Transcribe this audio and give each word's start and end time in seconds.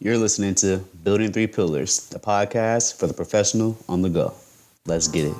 You're 0.00 0.16
listening 0.16 0.54
to 0.56 0.76
Building 1.02 1.32
Three 1.32 1.48
Pillars, 1.48 2.06
the 2.10 2.20
podcast 2.20 3.00
for 3.00 3.08
the 3.08 3.14
professional 3.14 3.76
on 3.88 4.00
the 4.00 4.08
go. 4.08 4.32
Let's 4.86 5.08
get 5.08 5.24
it. 5.24 5.34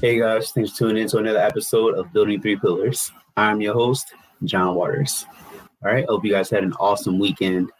Hey 0.00 0.18
guys, 0.18 0.50
thanks 0.50 0.72
for 0.72 0.78
tuning 0.78 1.04
in 1.04 1.08
to 1.10 1.18
another 1.18 1.38
episode 1.38 1.94
of 1.94 2.12
Building 2.12 2.42
Three 2.42 2.56
Pillars. 2.56 3.12
I'm 3.36 3.60
your 3.60 3.74
host, 3.74 4.12
John 4.44 4.74
Waters. 4.74 5.26
All 5.84 5.92
right, 5.92 6.06
hope 6.08 6.24
you 6.24 6.32
guys 6.32 6.50
had 6.50 6.64
an 6.64 6.72
awesome 6.74 7.18
weekend. 7.18 7.70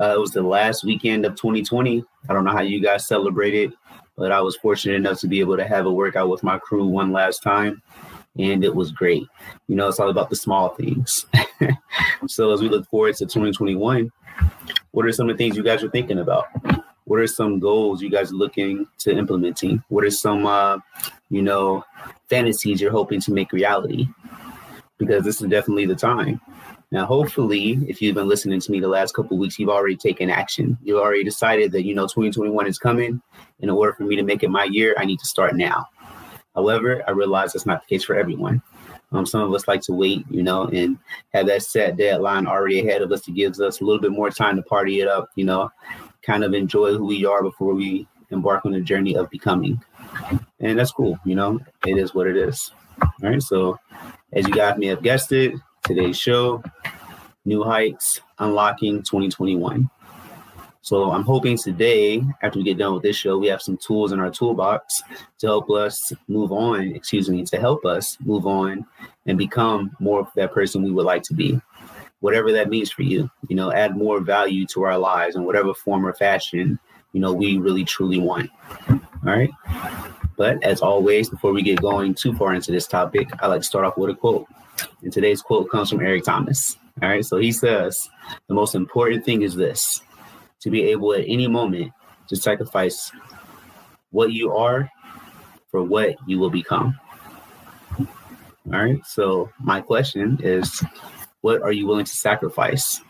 Uh, 0.00 0.14
it 0.14 0.20
was 0.20 0.30
the 0.30 0.42
last 0.42 0.84
weekend 0.84 1.26
of 1.26 1.34
2020. 1.34 2.04
I 2.28 2.32
don't 2.32 2.44
know 2.44 2.52
how 2.52 2.62
you 2.62 2.80
guys 2.80 3.06
celebrated, 3.06 3.72
but 4.16 4.32
I 4.32 4.40
was 4.40 4.56
fortunate 4.56 4.94
enough 4.94 5.20
to 5.20 5.28
be 5.28 5.40
able 5.40 5.56
to 5.56 5.66
have 5.66 5.86
a 5.86 5.92
workout 5.92 6.28
with 6.28 6.42
my 6.42 6.58
crew 6.58 6.86
one 6.86 7.12
last 7.12 7.42
time, 7.42 7.82
and 8.38 8.64
it 8.64 8.74
was 8.74 8.92
great. 8.92 9.24
You 9.68 9.76
know, 9.76 9.88
it's 9.88 10.00
all 10.00 10.10
about 10.10 10.30
the 10.30 10.36
small 10.36 10.70
things. 10.70 11.26
so 12.28 12.52
as 12.52 12.60
we 12.60 12.68
look 12.68 12.88
forward 12.88 13.16
to 13.16 13.24
2021, 13.24 14.10
what 14.92 15.06
are 15.06 15.12
some 15.12 15.28
of 15.28 15.36
the 15.36 15.44
things 15.44 15.56
you 15.56 15.62
guys 15.62 15.82
are 15.82 15.90
thinking 15.90 16.18
about? 16.18 16.46
what 17.04 17.20
are 17.20 17.26
some 17.26 17.58
goals 17.58 18.00
you 18.00 18.10
guys 18.10 18.32
are 18.32 18.36
looking 18.36 18.86
to 18.98 19.14
implementing? 19.14 19.82
What 19.88 20.04
are 20.04 20.10
some, 20.10 20.46
uh, 20.46 20.78
you 21.30 21.42
know, 21.42 21.84
fantasies 22.28 22.80
you're 22.80 22.92
hoping 22.92 23.20
to 23.20 23.32
make 23.32 23.52
reality? 23.52 24.08
Because 24.98 25.24
this 25.24 25.40
is 25.40 25.48
definitely 25.48 25.86
the 25.86 25.96
time. 25.96 26.40
Now, 26.90 27.06
hopefully, 27.06 27.78
if 27.88 28.02
you've 28.02 28.14
been 28.14 28.28
listening 28.28 28.60
to 28.60 28.70
me 28.70 28.78
the 28.78 28.88
last 28.88 29.14
couple 29.14 29.38
weeks, 29.38 29.58
you've 29.58 29.70
already 29.70 29.96
taken 29.96 30.30
action. 30.30 30.76
You've 30.82 31.00
already 31.00 31.24
decided 31.24 31.72
that, 31.72 31.84
you 31.84 31.94
know, 31.94 32.04
2021 32.04 32.66
is 32.66 32.78
coming. 32.78 33.22
In 33.60 33.70
order 33.70 33.94
for 33.94 34.04
me 34.04 34.14
to 34.16 34.22
make 34.22 34.42
it 34.42 34.50
my 34.50 34.64
year, 34.64 34.94
I 34.98 35.04
need 35.04 35.18
to 35.18 35.26
start 35.26 35.56
now. 35.56 35.86
However, 36.54 37.02
I 37.08 37.12
realize 37.12 37.52
that's 37.52 37.66
not 37.66 37.82
the 37.82 37.94
case 37.94 38.04
for 38.04 38.14
everyone. 38.14 38.62
Um, 39.10 39.26
some 39.26 39.40
of 39.40 39.52
us 39.54 39.68
like 39.68 39.80
to 39.82 39.92
wait, 39.92 40.24
you 40.30 40.42
know, 40.42 40.64
and 40.64 40.98
have 41.32 41.46
that 41.46 41.62
set 41.62 41.96
deadline 41.96 42.46
already 42.46 42.80
ahead 42.80 43.02
of 43.02 43.12
us. 43.12 43.26
It 43.28 43.32
gives 43.32 43.60
us 43.60 43.80
a 43.80 43.84
little 43.84 44.00
bit 44.00 44.12
more 44.12 44.30
time 44.30 44.56
to 44.56 44.62
party 44.62 45.00
it 45.00 45.08
up, 45.08 45.30
you 45.34 45.44
know, 45.44 45.70
kind 46.22 46.44
of 46.44 46.54
enjoy 46.54 46.92
who 46.92 47.06
we 47.06 47.24
are 47.24 47.42
before 47.42 47.74
we 47.74 48.06
embark 48.30 48.64
on 48.64 48.72
the 48.72 48.80
journey 48.80 49.16
of 49.16 49.30
becoming. 49.30 49.82
And 50.60 50.78
that's 50.78 50.92
cool, 50.92 51.18
you 51.24 51.34
know, 51.34 51.60
it 51.86 51.98
is 51.98 52.14
what 52.14 52.26
it 52.26 52.36
is. 52.36 52.72
All 53.00 53.10
right. 53.22 53.42
So, 53.42 53.78
as 54.32 54.46
you 54.46 54.54
guys 54.54 54.78
may 54.78 54.86
have 54.86 55.02
guessed 55.02 55.32
it, 55.32 55.54
today's 55.84 56.18
show, 56.18 56.62
New 57.44 57.62
Heights 57.62 58.20
Unlocking 58.38 59.02
2021. 59.02 59.90
So, 60.80 61.12
I'm 61.12 61.22
hoping 61.22 61.56
today, 61.56 62.24
after 62.42 62.58
we 62.58 62.64
get 62.64 62.78
done 62.78 62.94
with 62.94 63.04
this 63.04 63.14
show, 63.14 63.38
we 63.38 63.46
have 63.46 63.62
some 63.62 63.76
tools 63.76 64.10
in 64.10 64.18
our 64.18 64.30
toolbox 64.30 65.02
to 65.38 65.46
help 65.46 65.70
us 65.70 66.12
move 66.26 66.50
on, 66.50 66.88
excuse 66.94 67.28
me, 67.28 67.44
to 67.44 67.60
help 67.60 67.84
us 67.84 68.16
move 68.24 68.46
on 68.46 68.84
and 69.26 69.38
become 69.38 69.92
more 70.00 70.20
of 70.20 70.28
that 70.34 70.52
person 70.52 70.82
we 70.82 70.90
would 70.90 71.06
like 71.06 71.22
to 71.24 71.34
be 71.34 71.60
whatever 72.22 72.52
that 72.52 72.70
means 72.70 72.90
for 72.90 73.02
you. 73.02 73.30
You 73.48 73.56
know, 73.56 73.72
add 73.72 73.96
more 73.96 74.20
value 74.20 74.64
to 74.68 74.84
our 74.84 74.96
lives 74.96 75.36
in 75.36 75.44
whatever 75.44 75.74
form 75.74 76.06
or 76.06 76.14
fashion, 76.14 76.78
you 77.12 77.20
know, 77.20 77.32
we 77.32 77.58
really 77.58 77.84
truly 77.84 78.18
want. 78.18 78.50
All 78.88 79.00
right. 79.24 79.50
But 80.36 80.62
as 80.62 80.80
always, 80.80 81.28
before 81.28 81.52
we 81.52 81.62
get 81.62 81.80
going 81.80 82.14
too 82.14 82.34
far 82.34 82.54
into 82.54 82.72
this 82.72 82.86
topic, 82.86 83.28
I 83.40 83.46
like 83.46 83.60
to 83.60 83.66
start 83.66 83.84
off 83.84 83.96
with 83.96 84.10
a 84.10 84.14
quote. 84.14 84.46
And 85.02 85.12
today's 85.12 85.42
quote 85.42 85.70
comes 85.70 85.90
from 85.90 86.00
Eric 86.00 86.24
Thomas. 86.24 86.76
All 87.00 87.08
right. 87.08 87.24
So 87.24 87.38
he 87.38 87.52
says, 87.52 88.08
the 88.48 88.54
most 88.54 88.74
important 88.74 89.24
thing 89.24 89.42
is 89.42 89.54
this 89.54 90.02
to 90.60 90.70
be 90.70 90.84
able 90.84 91.12
at 91.14 91.24
any 91.26 91.48
moment 91.48 91.92
to 92.28 92.36
sacrifice 92.36 93.12
what 94.10 94.32
you 94.32 94.52
are 94.52 94.90
for 95.70 95.82
what 95.82 96.16
you 96.26 96.38
will 96.38 96.50
become. 96.50 96.98
All 97.98 98.06
right. 98.66 99.04
So 99.06 99.50
my 99.60 99.80
question 99.80 100.38
is 100.42 100.82
what 101.40 101.62
are 101.62 101.72
you 101.72 101.86
willing 101.86 102.04
to 102.04 102.14
sacrifice? 102.14 103.00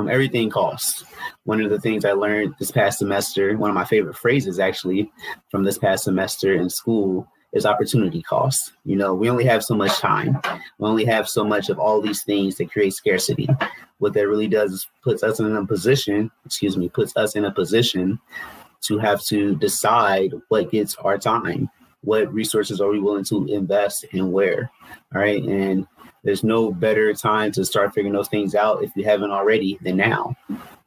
Um, 0.00 0.08
everything 0.08 0.48
costs. 0.48 1.04
One 1.44 1.60
of 1.60 1.68
the 1.68 1.80
things 1.80 2.04
I 2.04 2.12
learned 2.12 2.54
this 2.58 2.70
past 2.70 2.98
semester, 2.98 3.54
one 3.56 3.68
of 3.68 3.74
my 3.74 3.84
favorite 3.84 4.16
phrases 4.16 4.58
actually 4.58 5.12
from 5.50 5.64
this 5.64 5.76
past 5.76 6.04
semester 6.04 6.54
in 6.54 6.70
school 6.70 7.28
is 7.52 7.66
opportunity 7.66 8.22
cost. 8.22 8.72
You 8.84 8.96
know, 8.96 9.12
we 9.12 9.28
only 9.28 9.44
have 9.44 9.62
so 9.62 9.74
much 9.74 9.98
time. 9.98 10.40
We 10.78 10.88
only 10.88 11.04
have 11.04 11.28
so 11.28 11.44
much 11.44 11.68
of 11.68 11.78
all 11.78 12.00
these 12.00 12.22
things 12.22 12.56
that 12.56 12.72
create 12.72 12.94
scarcity. 12.94 13.46
What 13.98 14.14
that 14.14 14.26
really 14.26 14.48
does 14.48 14.72
is 14.72 14.88
puts 15.02 15.22
us 15.22 15.38
in 15.38 15.54
a 15.54 15.66
position, 15.66 16.30
excuse 16.46 16.78
me, 16.78 16.88
puts 16.88 17.14
us 17.16 17.36
in 17.36 17.44
a 17.44 17.52
position 17.52 18.18
to 18.82 18.98
have 18.98 19.22
to 19.24 19.54
decide 19.56 20.32
what 20.48 20.70
gets 20.70 20.94
our 20.96 21.18
time. 21.18 21.68
What 22.02 22.32
resources 22.32 22.80
are 22.80 22.88
we 22.88 23.00
willing 23.00 23.24
to 23.24 23.44
invest 23.48 24.06
and 24.12 24.32
where? 24.32 24.70
All 25.14 25.20
right. 25.20 25.42
And 25.42 25.86
there's 26.22 26.44
no 26.44 26.72
better 26.72 27.12
time 27.14 27.52
to 27.52 27.64
start 27.64 27.94
figuring 27.94 28.14
those 28.14 28.28
things 28.28 28.54
out 28.54 28.82
if 28.82 28.90
you 28.94 29.04
haven't 29.04 29.30
already 29.30 29.78
than 29.82 29.96
now. 29.96 30.36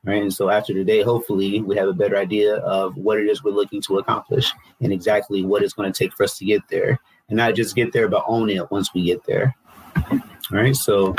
Right. 0.06 0.22
And 0.22 0.34
so 0.34 0.50
after 0.50 0.74
today, 0.74 1.02
hopefully 1.02 1.62
we 1.62 1.78
have 1.78 1.88
a 1.88 1.94
better 1.94 2.18
idea 2.18 2.56
of 2.58 2.98
what 2.98 3.18
it 3.20 3.28
is 3.28 3.42
we're 3.42 3.52
looking 3.52 3.82
to 3.84 4.00
accomplish 4.00 4.52
and 4.82 4.92
exactly 4.92 5.46
what 5.46 5.64
it's 5.64 5.74
going 5.74 5.90
to 5.92 5.98
take 5.98 6.14
for 6.14 6.24
us 6.24 6.38
to 6.40 6.46
get 6.46 6.62
there. 6.70 7.00
And 7.30 7.38
not 7.38 7.56
just 7.56 7.74
get 7.74 7.94
there, 7.94 8.10
but 8.10 8.26
own 8.28 8.50
it 8.50 8.70
once 8.70 8.94
we 8.94 9.06
get 9.06 9.24
there. 9.24 9.56
All 9.96 10.20
right. 10.52 10.76
So 10.76 11.16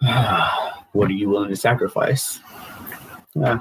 what 0.92 1.10
are 1.10 1.14
you 1.14 1.28
willing 1.28 1.50
to 1.50 1.56
sacrifice? 1.56 2.38
Yeah, 3.34 3.58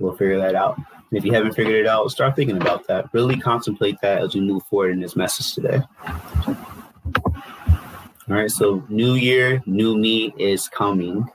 we'll 0.00 0.16
figure 0.16 0.38
that 0.38 0.56
out. 0.56 0.80
if 1.12 1.24
you 1.24 1.32
haven't 1.32 1.54
figured 1.54 1.76
it 1.76 1.86
out, 1.86 2.10
start 2.10 2.34
thinking 2.34 2.56
about 2.56 2.88
that. 2.88 3.08
Really 3.12 3.36
contemplate 3.36 4.00
that 4.02 4.20
as 4.20 4.34
we 4.34 4.40
move 4.40 4.64
forward 4.64 4.90
in 4.90 5.00
this 5.00 5.14
message 5.14 5.54
today. 5.54 5.80
All 8.26 8.36
right, 8.36 8.50
so 8.50 8.82
new 8.88 9.16
year, 9.16 9.62
new 9.66 9.98
me 9.98 10.32
is 10.38 10.66
coming. 10.66 11.28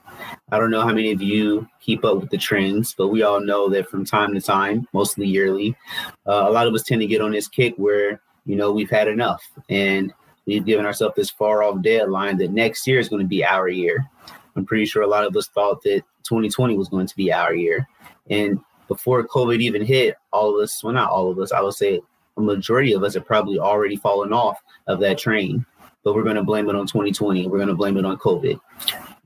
I 0.52 0.58
don't 0.58 0.72
know 0.72 0.82
how 0.82 0.88
many 0.88 1.12
of 1.12 1.22
you 1.22 1.70
keep 1.80 2.04
up 2.04 2.20
with 2.20 2.32
the 2.32 2.38
trends, 2.40 2.96
but 2.98 3.10
we 3.10 3.22
all 3.22 3.40
know 3.40 3.70
that 3.70 3.88
from 3.88 4.06
time 4.06 4.34
to 4.34 4.42
time, 4.42 4.88
mostly 4.92 5.28
yearly, 5.28 5.78
uh, 6.26 6.46
a 6.48 6.50
lot 6.50 6.66
of 6.66 6.74
us 6.74 6.82
tend 6.82 7.02
to 7.02 7.08
get 7.08 7.22
on 7.22 7.30
this 7.30 7.48
kick 7.48 7.76
where, 7.78 8.20
you 8.48 8.56
know, 8.56 8.72
we've 8.72 8.90
had 8.90 9.08
enough 9.08 9.44
and 9.70 10.12
we've 10.48 10.66
given 10.66 10.88
ourselves 10.88 11.14
this 11.16 11.30
far 11.30 11.62
off 11.62 11.84
deadline 11.84 12.40
that 12.40 12.50
next 12.50 12.88
year 12.88 12.98
is 12.98 13.08
going 13.08 13.22
to 13.22 13.28
be 13.28 13.46
our 13.46 13.68
year. 13.68 14.10
I'm 14.56 14.66
pretty 14.66 14.88
sure 14.88 15.04
a 15.04 15.08
lot 15.08 15.26
of 15.26 15.36
us 15.36 15.48
thought 15.48 15.84
that 15.84 16.02
2020 16.24 16.76
was 16.76 16.90
going 16.90 17.06
to 17.06 17.16
be 17.16 17.32
our 17.32 17.54
year. 17.54 17.88
And 18.32 18.60
before 18.88 19.28
COVID 19.28 19.62
even 19.62 19.86
hit, 19.86 20.16
all 20.34 20.58
of 20.58 20.64
us, 20.64 20.84
well, 20.84 20.94
not 20.94 21.12
all 21.12 21.30
of 21.30 21.38
us, 21.38 21.52
I 21.52 21.62
would 21.62 21.76
say 21.76 22.02
a 22.36 22.42
majority 22.42 22.94
of 22.94 23.04
us 23.04 23.14
have 23.14 23.28
probably 23.28 23.60
already 23.60 23.96
fallen 23.96 24.34
off 24.34 24.58
of 24.88 25.00
that 25.02 25.20
train 25.20 25.68
but 26.04 26.16
we're 26.16 26.24
going 26.24 26.36
to 26.36 26.44
blame 26.44 26.70
it 26.70 26.76
on 26.76 26.88
2020. 26.88 27.48
We're 27.48 27.58
going 27.58 27.70
to 27.70 27.76
blame 27.76 27.98
it 27.98 28.06
on 28.06 28.18
COVID. 28.18 28.60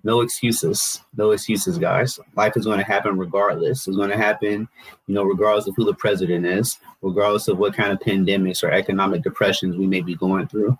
No 0.06 0.19
excuses. 0.19 1.01
No 1.16 1.31
excuses, 1.31 1.78
guys. 1.78 2.19
Life 2.35 2.57
is 2.57 2.66
going 2.66 2.79
to 2.79 2.85
happen 2.85 3.17
regardless. 3.17 3.88
It's 3.88 3.95
going 3.95 4.09
to 4.09 4.17
happen, 4.17 4.67
you 5.07 5.16
know, 5.16 5.23
regardless 5.23 5.67
of 5.67 5.75
who 5.78 5.85
the 5.85 5.94
president 5.94 6.45
is, 6.45 6.78
regardless 7.01 7.47
of 7.47 7.57
what 7.57 7.73
kind 7.73 7.91
of 7.91 8.00
pandemics 8.00 8.63
or 8.63 8.72
economic 8.72 9.23
depressions 9.23 9.78
we 9.78 9.88
may 9.88 10.01
be 10.01 10.16
going 10.16 10.47
through, 10.47 10.78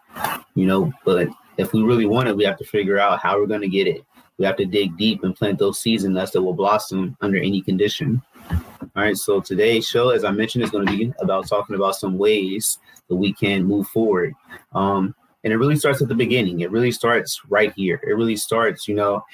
you 0.56 0.66
know. 0.66 0.92
But 1.06 1.30
if 1.58 1.72
we 1.72 1.84
really 1.84 2.06
want 2.06 2.28
it, 2.28 2.36
we 2.36 2.44
have 2.44 2.58
to 2.58 2.66
figure 2.66 3.00
out 3.00 3.20
how 3.22 3.40
we're 3.40 3.48
going 3.48 3.62
to 3.62 3.70
get 3.70 3.88
it. 3.88 4.04
We 4.38 4.46
have 4.46 4.58
to 4.58 4.66
dig 4.66 4.98
deep 4.98 5.24
and 5.24 5.36
plant 5.36 5.60
those 5.60 5.80
seeds 5.80 6.04
in 6.04 6.18
us 6.18 6.32
that 6.32 6.42
will 6.42 6.54
blossom 6.54 7.16
under 7.22 7.38
any 7.38 7.62
condition. 7.62 8.22
All 8.50 9.02
right, 9.02 9.16
so 9.16 9.40
today's 9.40 9.88
show, 9.88 10.10
as 10.10 10.24
I 10.24 10.32
mentioned, 10.32 10.64
is 10.64 10.70
going 10.70 10.86
to 10.86 10.98
be 10.98 11.14
about 11.20 11.48
talking 11.48 11.76
about 11.76 11.96
some 11.96 12.18
ways 12.18 12.78
that 13.08 13.16
we 13.16 13.32
can 13.34 13.64
move 13.64 13.88
forward. 13.88 14.34
Um, 14.74 15.16
and 15.44 15.52
it 15.52 15.58
really 15.58 15.76
starts 15.76 16.02
at 16.02 16.08
the 16.08 16.16
beginning. 16.16 16.62
It 16.62 16.72
really 16.72 16.92
starts 16.92 17.42
right 17.50 17.74
here. 17.76 18.00
It 18.08 18.14
really 18.14 18.36
starts, 18.36 18.88
you 18.88 18.96
know, 18.96 19.26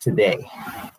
today, 0.00 0.44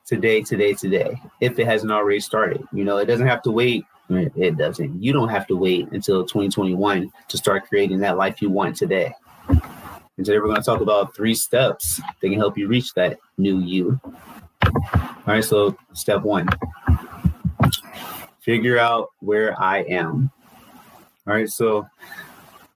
today, 0.05 0.41
today, 0.41 0.73
today. 0.73 1.21
If 1.41 1.59
it 1.59 1.65
hasn't 1.65 1.91
already 1.91 2.19
started, 2.19 2.63
you 2.71 2.83
know, 2.83 2.97
it 2.97 3.05
doesn't 3.05 3.27
have 3.27 3.41
to 3.43 3.51
wait. 3.51 3.85
It 4.09 4.57
doesn't. 4.57 5.01
You 5.01 5.13
don't 5.13 5.29
have 5.29 5.47
to 5.47 5.55
wait 5.55 5.89
until 5.91 6.23
2021 6.23 7.11
to 7.29 7.37
start 7.37 7.67
creating 7.67 7.99
that 7.99 8.17
life 8.17 8.41
you 8.41 8.49
want 8.49 8.75
today. 8.75 9.13
And 9.47 10.25
today 10.25 10.37
we're 10.37 10.47
going 10.47 10.57
to 10.57 10.61
talk 10.61 10.81
about 10.81 11.15
three 11.15 11.33
steps 11.33 11.97
that 11.97 12.29
can 12.29 12.33
help 12.33 12.57
you 12.57 12.67
reach 12.67 12.93
that 12.93 13.17
new 13.37 13.59
you. 13.59 13.99
All 14.63 15.23
right. 15.25 15.43
So 15.43 15.77
step 15.93 16.21
one, 16.23 16.49
figure 18.41 18.77
out 18.77 19.09
where 19.19 19.59
I 19.61 19.79
am. 19.83 20.29
All 21.25 21.33
right. 21.33 21.49
So 21.49 21.87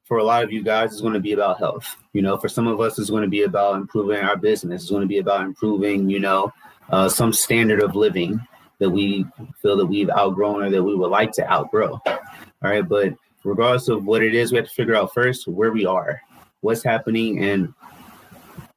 for 0.05 0.17
a 0.19 0.23
lot 0.23 0.43
of 0.43 0.51
you 0.51 0.63
guys, 0.63 0.93
it's 0.93 1.01
going 1.01 1.13
to 1.13 1.19
be 1.19 1.33
about 1.33 1.57
health. 1.57 1.97
You 2.13 2.21
know, 2.21 2.37
for 2.37 2.47
some 2.47 2.67
of 2.67 2.79
us, 2.79 2.97
it's 2.97 3.09
going 3.09 3.23
to 3.23 3.29
be 3.29 3.43
about 3.43 3.75
improving 3.75 4.19
our 4.19 4.37
business. 4.37 4.83
It's 4.83 4.91
going 4.91 5.01
to 5.01 5.07
be 5.07 5.17
about 5.17 5.41
improving, 5.41 6.09
you 6.09 6.19
know, 6.19 6.53
uh, 6.91 7.09
some 7.09 7.33
standard 7.33 7.81
of 7.81 7.95
living 7.95 8.39
that 8.79 8.89
we 8.89 9.25
feel 9.61 9.77
that 9.77 9.85
we've 9.85 10.09
outgrown 10.09 10.63
or 10.63 10.69
that 10.69 10.83
we 10.83 10.95
would 10.95 11.09
like 11.09 11.31
to 11.33 11.51
outgrow. 11.51 11.99
All 12.05 12.19
right. 12.61 12.87
But 12.87 13.15
regardless 13.43 13.87
of 13.87 14.05
what 14.05 14.21
it 14.21 14.35
is, 14.35 14.51
we 14.51 14.57
have 14.57 14.67
to 14.67 14.73
figure 14.73 14.95
out 14.95 15.13
first 15.13 15.47
where 15.47 15.71
we 15.71 15.85
are, 15.85 16.21
what's 16.61 16.83
happening, 16.83 17.43
and 17.43 17.73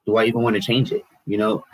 do 0.07 0.17
I 0.17 0.25
even 0.25 0.43
want 0.43 0.57
to 0.57 0.63
change 0.63 0.93
it? 0.93 1.05
You 1.27 1.37
know, 1.37 1.65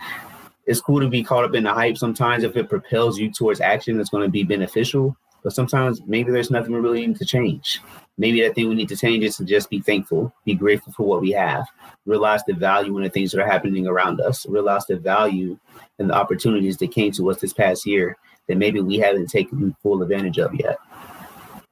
it's 0.66 0.80
cool 0.80 1.00
to 1.00 1.08
be 1.08 1.22
caught 1.22 1.44
up 1.44 1.54
in 1.54 1.62
the 1.62 1.72
hype 1.72 1.96
sometimes 1.96 2.42
if 2.42 2.56
it 2.56 2.68
propels 2.68 3.18
you 3.18 3.30
towards 3.30 3.60
action 3.60 3.96
that's 3.96 4.10
going 4.10 4.24
to 4.24 4.30
be 4.30 4.42
beneficial. 4.42 5.16
But 5.44 5.52
sometimes 5.52 6.00
maybe 6.06 6.32
there's 6.32 6.50
nothing 6.50 6.72
really 6.72 7.12
to 7.14 7.24
change. 7.24 7.80
Maybe 8.16 8.40
that 8.42 8.54
thing 8.54 8.68
we 8.68 8.76
need 8.76 8.88
to 8.90 8.96
change 8.96 9.24
is 9.24 9.36
to 9.38 9.44
just 9.44 9.70
be 9.70 9.80
thankful, 9.80 10.32
be 10.44 10.54
grateful 10.54 10.92
for 10.92 11.04
what 11.04 11.20
we 11.20 11.32
have, 11.32 11.66
realize 12.06 12.44
the 12.44 12.54
value 12.54 12.96
in 12.96 13.02
the 13.02 13.10
things 13.10 13.32
that 13.32 13.40
are 13.40 13.50
happening 13.50 13.86
around 13.86 14.20
us, 14.20 14.46
realize 14.46 14.86
the 14.86 14.96
value 14.96 15.58
and 15.98 16.08
the 16.10 16.14
opportunities 16.14 16.76
that 16.76 16.92
came 16.92 17.10
to 17.12 17.30
us 17.30 17.40
this 17.40 17.52
past 17.52 17.86
year 17.86 18.16
that 18.48 18.56
maybe 18.56 18.80
we 18.80 18.98
haven't 18.98 19.30
taken 19.30 19.74
full 19.82 20.02
advantage 20.02 20.38
of 20.38 20.54
yet. 20.54 20.78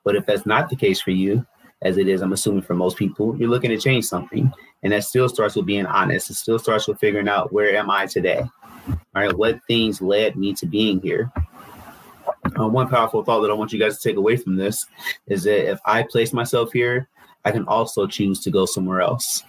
But 0.05 0.17
if 0.17 0.27
that's 0.27 0.47
not 0.47 0.69
the 0.69 0.77
case 0.77 1.01
for 1.01 1.13
you, 1.13 1.47
as 1.83 1.97
it 1.97 2.09
is, 2.09 2.23
I'm 2.23 2.33
assuming 2.33 2.63
for 2.63 2.75
most 2.75 2.97
people, 2.97 3.37
you're 3.37 3.51
looking 3.51 3.71
to 3.71 3.79
change 3.79 4.05
something. 4.05 4.53
And 4.83 4.93
that 4.93 5.05
still 5.05 5.29
starts 5.29 5.57
with 5.57 5.67
being 5.67 5.87
honest. 5.87 6.31
It 6.31 6.35
still 6.35 6.59
starts 6.59 6.89
with 6.89 6.99
figuring 6.99 7.29
out 7.29 7.53
where 7.53 7.75
am 7.77 7.91
I 7.91 8.07
today? 8.07 8.43
All 8.89 8.99
right, 9.15 9.37
what 9.37 9.61
things 9.67 10.01
led 10.01 10.37
me 10.37 10.55
to 10.55 10.67
being 10.67 11.01
here? 11.01 11.31
Uh, 12.59 12.69
one 12.69 12.89
powerful 12.89 13.25
thought 13.25 13.41
that 13.41 13.51
I 13.51 13.55
want 13.55 13.73
you 13.73 13.79
guys 13.79 13.99
to 13.99 14.09
take 14.09 14.17
away 14.17 14.37
from 14.37 14.57
this 14.57 14.87
is 15.27 15.45
that 15.45 15.71
if 15.71 15.81
I 15.85 16.03
place 16.03 16.33
myself 16.33 16.73
here, 16.73 17.09
I 17.45 17.51
can 17.51 17.67
also 17.67 18.07
choose 18.07 18.41
to 18.41 18.51
go 18.51 18.67
somewhere 18.67 19.01
else. 19.01 19.43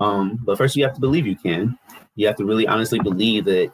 Um, 0.00 0.40
but 0.42 0.58
first, 0.58 0.76
you 0.76 0.84
have 0.84 0.94
to 0.94 1.00
believe 1.00 1.26
you 1.26 1.36
can. 1.36 1.78
You 2.16 2.26
have 2.26 2.36
to 2.36 2.44
really 2.44 2.66
honestly 2.66 2.98
believe 2.98 3.44
that 3.44 3.72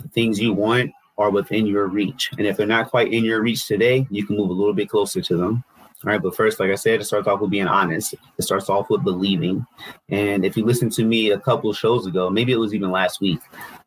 the 0.00 0.08
things 0.08 0.40
you 0.40 0.52
want 0.52 0.90
are 1.18 1.30
within 1.30 1.66
your 1.66 1.86
reach. 1.86 2.30
And 2.36 2.46
if 2.46 2.56
they're 2.56 2.66
not 2.66 2.90
quite 2.90 3.12
in 3.12 3.24
your 3.24 3.40
reach 3.40 3.66
today, 3.66 4.06
you 4.10 4.26
can 4.26 4.36
move 4.36 4.50
a 4.50 4.52
little 4.52 4.74
bit 4.74 4.88
closer 4.88 5.22
to 5.22 5.36
them. 5.36 5.64
All 6.04 6.12
right, 6.12 6.20
but 6.20 6.36
first, 6.36 6.60
like 6.60 6.70
I 6.70 6.74
said, 6.74 7.00
it 7.00 7.04
starts 7.04 7.26
off 7.26 7.40
with 7.40 7.50
being 7.50 7.66
honest. 7.66 8.14
It 8.38 8.42
starts 8.42 8.68
off 8.68 8.90
with 8.90 9.02
believing. 9.02 9.66
And 10.10 10.44
if 10.44 10.56
you 10.56 10.64
listen 10.64 10.90
to 10.90 11.04
me 11.04 11.30
a 11.30 11.40
couple 11.40 11.72
shows 11.72 12.06
ago, 12.06 12.28
maybe 12.28 12.52
it 12.52 12.58
was 12.58 12.74
even 12.74 12.90
last 12.90 13.20
week, 13.20 13.40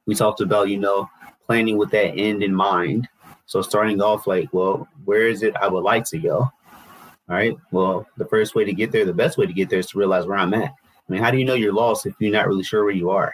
we 0.08 0.16
talked 0.16 0.42
about, 0.42 0.70
you 0.70 0.80
know, 0.80 1.08
planning 1.46 1.78
with 1.78 1.92
that 1.92 2.16
end 2.16 2.42
in 2.42 2.54
mind. 2.54 3.08
So 3.50 3.64
starting 3.64 4.00
off 4.00 4.28
like, 4.28 4.48
well, 4.54 4.88
where 5.06 5.28
is 5.28 5.42
it 5.42 5.56
I 5.56 5.68
would 5.68 5.84
like 5.84 6.06
to 6.10 6.20
go? 6.20 6.38
All 6.38 6.54
right. 7.28 7.58
Well, 7.72 8.06
the 8.16 8.26
first 8.26 8.54
way 8.54 8.64
to 8.64 8.74
get 8.74 8.92
there, 8.92 9.06
the 9.06 9.12
best 9.14 9.40
way 9.40 9.48
to 9.48 9.54
get 9.54 9.72
there 9.72 9.80
is 9.80 9.88
to 9.88 9.98
realize 9.98 10.28
where 10.28 10.38
I'm 10.38 10.54
at. 10.54 10.70
I 10.70 11.12
mean, 11.12 11.20
how 11.20 11.32
do 11.32 11.40
you 11.40 11.46
know 11.46 11.56
you're 11.56 11.74
lost 11.74 12.06
if 12.06 12.14
you're 12.20 12.32
not 12.32 12.48
really 12.48 12.62
sure 12.62 12.84
where 12.84 12.94
you 12.94 13.10
are? 13.10 13.34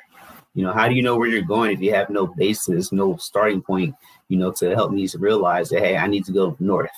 You 0.54 0.64
know, 0.64 0.72
how 0.72 0.88
do 0.88 0.96
you 0.96 1.02
know 1.02 1.18
where 1.18 1.28
you're 1.28 1.42
going 1.42 1.72
if 1.72 1.82
you 1.82 1.94
have 1.94 2.10
no 2.10 2.28
basis, 2.28 2.94
no 2.94 3.18
starting 3.18 3.62
point, 3.62 3.94
you 4.30 4.38
know, 4.38 4.54
to 4.54 4.74
help 4.74 4.94
me 4.94 5.06
to 5.06 5.18
realize 5.18 5.68
that, 5.72 5.82
hey, 5.82 5.98
I 5.98 6.08
need 6.08 6.24
to 6.26 6.32
go 6.32 6.56
north, 6.62 6.90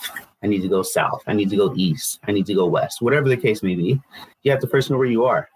I 0.43 0.45
need 0.45 0.61
to 0.61 0.67
go 0.67 0.83
south, 0.83 1.23
I 1.25 1.33
need 1.33 1.49
to 1.49 1.55
go 1.55 1.73
east, 1.75 2.19
I 2.27 2.33
need 2.33 2.45
to 2.45 2.53
go 2.53 2.67
west, 2.67 3.01
whatever 3.01 3.27
the 3.27 3.35
case 3.35 3.63
may 3.63 3.73
be. 3.73 3.99
You 4.43 4.51
have 4.51 4.61
to 4.61 4.67
first 4.67 4.91
know 4.91 4.97
where 4.97 5.07
you 5.07 5.25
are. 5.25 5.49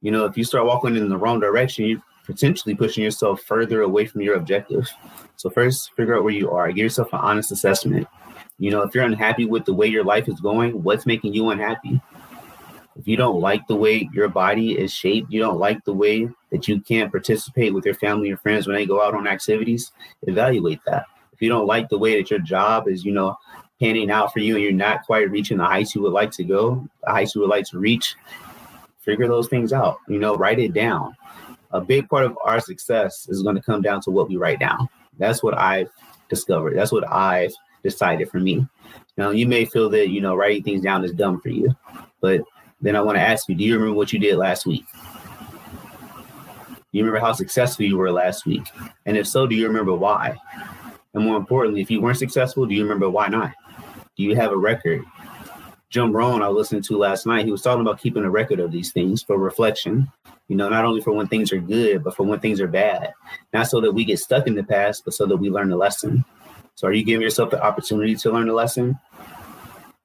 You 0.00 0.10
know, 0.10 0.24
if 0.24 0.38
you 0.38 0.44
start 0.44 0.64
walking 0.64 0.96
in 0.96 1.10
the 1.10 1.18
wrong 1.18 1.38
direction, 1.38 1.84
you're 1.84 2.02
potentially 2.24 2.74
pushing 2.74 3.04
yourself 3.04 3.42
further 3.42 3.82
away 3.82 4.06
from 4.06 4.20
your 4.20 4.36
objective. 4.36 4.88
So, 5.36 5.50
first, 5.50 5.92
figure 5.96 6.16
out 6.16 6.24
where 6.24 6.32
you 6.32 6.50
are, 6.50 6.68
give 6.68 6.84
yourself 6.84 7.12
an 7.12 7.20
honest 7.20 7.52
assessment. 7.52 8.06
You 8.58 8.70
know, 8.70 8.82
if 8.82 8.94
you're 8.94 9.04
unhappy 9.04 9.44
with 9.44 9.64
the 9.64 9.74
way 9.74 9.86
your 9.86 10.04
life 10.04 10.28
is 10.28 10.40
going, 10.40 10.82
what's 10.82 11.06
making 11.06 11.34
you 11.34 11.50
unhappy? 11.50 12.00
if 12.96 13.08
you 13.08 13.16
don't 13.16 13.40
like 13.40 13.66
the 13.66 13.76
way 13.76 14.08
your 14.12 14.28
body 14.28 14.78
is 14.78 14.92
shaped, 14.92 15.32
you 15.32 15.40
don't 15.40 15.58
like 15.58 15.84
the 15.84 15.94
way 15.94 16.28
that 16.50 16.68
you 16.68 16.80
can't 16.80 17.10
participate 17.10 17.72
with 17.72 17.84
your 17.84 17.94
family 17.94 18.30
and 18.30 18.40
friends 18.40 18.66
when 18.66 18.76
they 18.76 18.86
go 18.86 19.02
out 19.02 19.14
on 19.14 19.26
activities, 19.26 19.92
evaluate 20.22 20.80
that. 20.86 21.06
If 21.32 21.40
you 21.40 21.48
don't 21.48 21.66
like 21.66 21.88
the 21.88 21.98
way 21.98 22.16
that 22.16 22.30
your 22.30 22.40
job 22.40 22.88
is, 22.88 23.04
you 23.04 23.12
know, 23.12 23.36
panning 23.80 24.10
out 24.10 24.32
for 24.32 24.40
you 24.40 24.54
and 24.54 24.62
you're 24.62 24.72
not 24.72 25.04
quite 25.06 25.30
reaching 25.30 25.56
the 25.56 25.64
heights 25.64 25.94
you 25.94 26.02
would 26.02 26.12
like 26.12 26.30
to 26.32 26.44
go, 26.44 26.86
the 27.04 27.10
heights 27.10 27.34
you 27.34 27.40
would 27.40 27.50
like 27.50 27.66
to 27.66 27.78
reach, 27.78 28.14
figure 29.00 29.26
those 29.26 29.48
things 29.48 29.72
out. 29.72 29.96
You 30.06 30.18
know, 30.18 30.36
write 30.36 30.58
it 30.58 30.74
down. 30.74 31.16
A 31.72 31.80
big 31.80 32.08
part 32.08 32.24
of 32.24 32.36
our 32.44 32.60
success 32.60 33.26
is 33.28 33.42
going 33.42 33.56
to 33.56 33.62
come 33.62 33.82
down 33.82 34.00
to 34.02 34.10
what 34.10 34.28
we 34.28 34.36
write 34.36 34.60
down. 34.60 34.88
That's 35.18 35.42
what 35.42 35.56
I've 35.56 35.88
discovered. 36.28 36.76
That's 36.76 36.92
what 36.92 37.08
I've 37.10 37.52
decided 37.82 38.30
for 38.30 38.38
me. 38.40 38.66
Now, 39.16 39.30
you 39.30 39.46
may 39.46 39.64
feel 39.64 39.88
that, 39.90 40.08
you 40.08 40.20
know, 40.20 40.34
writing 40.34 40.62
things 40.62 40.82
down 40.82 41.04
is 41.04 41.12
dumb 41.12 41.40
for 41.40 41.48
you, 41.48 41.74
but 42.20 42.42
then 42.80 42.96
I 42.96 43.00
want 43.02 43.16
to 43.16 43.22
ask 43.22 43.48
you, 43.48 43.54
do 43.54 43.64
you 43.64 43.74
remember 43.74 43.96
what 43.96 44.12
you 44.12 44.18
did 44.18 44.36
last 44.36 44.66
week? 44.66 44.84
Do 46.66 46.98
you 46.98 47.04
remember 47.04 47.24
how 47.24 47.32
successful 47.32 47.86
you 47.86 47.96
were 47.96 48.12
last 48.12 48.44
week? 48.44 48.64
And 49.06 49.16
if 49.16 49.26
so, 49.26 49.46
do 49.46 49.54
you 49.54 49.66
remember 49.66 49.94
why? 49.94 50.36
And 51.14 51.24
more 51.24 51.36
importantly, 51.36 51.80
if 51.80 51.90
you 51.90 52.00
weren't 52.00 52.18
successful, 52.18 52.66
do 52.66 52.74
you 52.74 52.82
remember 52.82 53.08
why 53.08 53.28
not? 53.28 53.52
Do 54.16 54.22
you 54.22 54.36
have 54.36 54.52
a 54.52 54.56
record? 54.56 55.02
Jim 55.88 56.12
Rohn, 56.12 56.42
I 56.42 56.48
listened 56.48 56.84
to 56.84 56.98
last 56.98 57.26
night, 57.26 57.44
he 57.44 57.52
was 57.52 57.62
talking 57.62 57.82
about 57.82 58.00
keeping 58.00 58.24
a 58.24 58.30
record 58.30 58.60
of 58.60 58.72
these 58.72 58.92
things 58.92 59.22
for 59.22 59.38
reflection, 59.38 60.10
you 60.52 60.58
know, 60.58 60.68
not 60.68 60.84
only 60.84 61.00
for 61.00 61.12
when 61.12 61.28
things 61.28 61.50
are 61.50 61.58
good, 61.58 62.04
but 62.04 62.14
for 62.14 62.24
when 62.24 62.38
things 62.38 62.60
are 62.60 62.68
bad. 62.68 63.14
Not 63.54 63.68
so 63.68 63.80
that 63.80 63.92
we 63.92 64.04
get 64.04 64.18
stuck 64.18 64.46
in 64.46 64.54
the 64.54 64.62
past, 64.62 65.02
but 65.02 65.14
so 65.14 65.24
that 65.24 65.38
we 65.38 65.48
learn 65.48 65.70
the 65.70 65.76
lesson. 65.78 66.26
So 66.74 66.88
are 66.88 66.92
you 66.92 67.02
giving 67.02 67.22
yourself 67.22 67.48
the 67.48 67.64
opportunity 67.64 68.14
to 68.16 68.30
learn 68.30 68.48
the 68.48 68.52
lesson? 68.52 68.98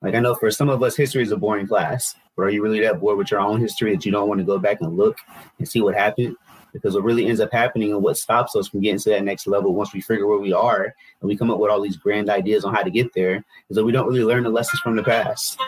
Like 0.02 0.16
I 0.16 0.22
know 0.22 0.36
for 0.36 0.50
some 0.50 0.70
of 0.70 0.82
us, 0.82 0.96
history 0.96 1.22
is 1.22 1.34
a 1.34 1.36
boring 1.36 1.68
class. 1.68 2.16
But 2.38 2.44
are 2.44 2.50
you 2.50 2.64
really 2.64 2.80
that 2.80 3.02
bored 3.02 3.18
with 3.18 3.30
your 3.30 3.42
own 3.42 3.60
history 3.60 3.94
that 3.94 4.06
you 4.06 4.12
don't 4.14 4.30
want 4.30 4.40
to 4.40 4.46
go 4.46 4.58
back 4.58 4.80
and 4.80 4.96
look 4.96 5.18
and 5.60 5.68
see 5.68 5.82
what 5.82 5.96
happened? 5.96 6.38
Because 6.72 6.96
what 6.96 7.04
really 7.04 7.28
ends 7.28 7.42
up 7.42 7.52
happening 7.52 7.92
and 7.92 8.02
what 8.02 8.16
stops 8.16 8.56
us 8.56 8.70
from 8.70 8.80
getting 8.80 9.00
to 9.00 9.10
that 9.10 9.26
next 9.26 9.48
level 9.48 9.74
once 9.74 9.94
we 9.94 10.00
figure 10.00 10.28
where 10.28 10.40
we 10.40 10.54
are 10.54 10.96
and 11.20 11.28
we 11.28 11.36
come 11.36 11.52
up 11.52 11.60
with 11.60 11.70
all 11.70 11.82
these 11.82 11.98
grand 11.98 12.30
ideas 12.30 12.64
on 12.64 12.74
how 12.74 12.84
to 12.84 12.90
get 12.90 13.14
there 13.14 13.44
is 13.70 13.76
that 13.76 13.84
we 13.84 13.92
don't 13.92 14.08
really 14.08 14.24
learn 14.24 14.44
the 14.44 14.50
lessons 14.50 14.80
from 14.80 14.96
the 14.96 15.04
past. 15.04 15.60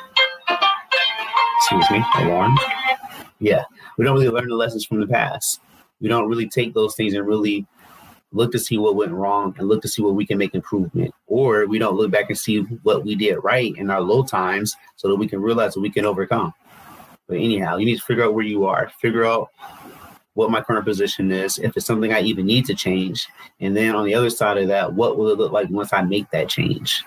Excuse 1.57 1.91
me, 1.91 2.05
alarm. 2.15 2.57
Yeah, 3.41 3.63
we 3.99 4.05
don't 4.05 4.13
really 4.13 4.29
learn 4.29 4.47
the 4.47 4.55
lessons 4.55 4.85
from 4.85 5.01
the 5.01 5.07
past. 5.07 5.59
We 5.99 6.07
don't 6.07 6.29
really 6.29 6.47
take 6.47 6.73
those 6.73 6.95
things 6.95 7.13
and 7.13 7.27
really 7.27 7.67
look 8.31 8.49
to 8.53 8.59
see 8.59 8.77
what 8.77 8.95
went 8.95 9.11
wrong 9.11 9.53
and 9.57 9.67
look 9.67 9.81
to 9.81 9.89
see 9.89 10.01
what 10.01 10.15
we 10.15 10.25
can 10.25 10.37
make 10.37 10.55
improvement. 10.55 11.13
Or 11.27 11.65
we 11.67 11.79
don't 11.79 11.97
look 11.97 12.09
back 12.09 12.29
and 12.29 12.37
see 12.37 12.59
what 12.83 13.03
we 13.03 13.15
did 13.15 13.43
right 13.43 13.75
in 13.75 13.89
our 13.89 13.99
low 13.99 14.23
times 14.23 14.73
so 14.95 15.09
that 15.09 15.17
we 15.17 15.27
can 15.27 15.41
realize 15.41 15.73
that 15.73 15.81
we 15.81 15.89
can 15.89 16.05
overcome. 16.05 16.53
But 17.27 17.39
anyhow, 17.39 17.75
you 17.75 17.85
need 17.85 17.97
to 17.97 18.05
figure 18.05 18.23
out 18.23 18.33
where 18.33 18.45
you 18.45 18.65
are, 18.65 18.89
figure 19.01 19.25
out 19.25 19.49
what 20.33 20.49
my 20.49 20.61
current 20.61 20.85
position 20.85 21.29
is, 21.33 21.57
if 21.57 21.75
it's 21.75 21.85
something 21.85 22.13
I 22.13 22.21
even 22.21 22.45
need 22.45 22.67
to 22.67 22.75
change. 22.75 23.27
And 23.59 23.75
then 23.75 23.95
on 23.95 24.05
the 24.05 24.15
other 24.15 24.29
side 24.29 24.57
of 24.57 24.69
that, 24.69 24.93
what 24.93 25.17
will 25.17 25.27
it 25.27 25.37
look 25.37 25.51
like 25.51 25.69
once 25.69 25.91
I 25.91 26.03
make 26.03 26.29
that 26.29 26.47
change? 26.47 27.03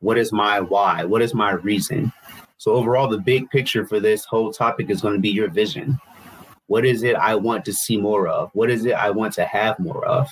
What 0.00 0.16
is 0.16 0.32
my 0.32 0.60
why? 0.60 1.04
What 1.04 1.20
is 1.20 1.34
my 1.34 1.50
reason? 1.50 2.10
So, 2.58 2.72
overall, 2.72 3.08
the 3.08 3.18
big 3.18 3.48
picture 3.50 3.86
for 3.86 4.00
this 4.00 4.24
whole 4.24 4.52
topic 4.52 4.90
is 4.90 5.00
going 5.00 5.14
to 5.14 5.20
be 5.20 5.30
your 5.30 5.48
vision. 5.48 5.98
What 6.66 6.84
is 6.84 7.02
it 7.02 7.16
I 7.16 7.34
want 7.34 7.64
to 7.64 7.72
see 7.72 7.96
more 7.96 8.28
of? 8.28 8.50
What 8.52 8.68
is 8.68 8.84
it 8.84 8.92
I 8.92 9.10
want 9.10 9.32
to 9.34 9.44
have 9.44 9.78
more 9.78 10.04
of? 10.04 10.28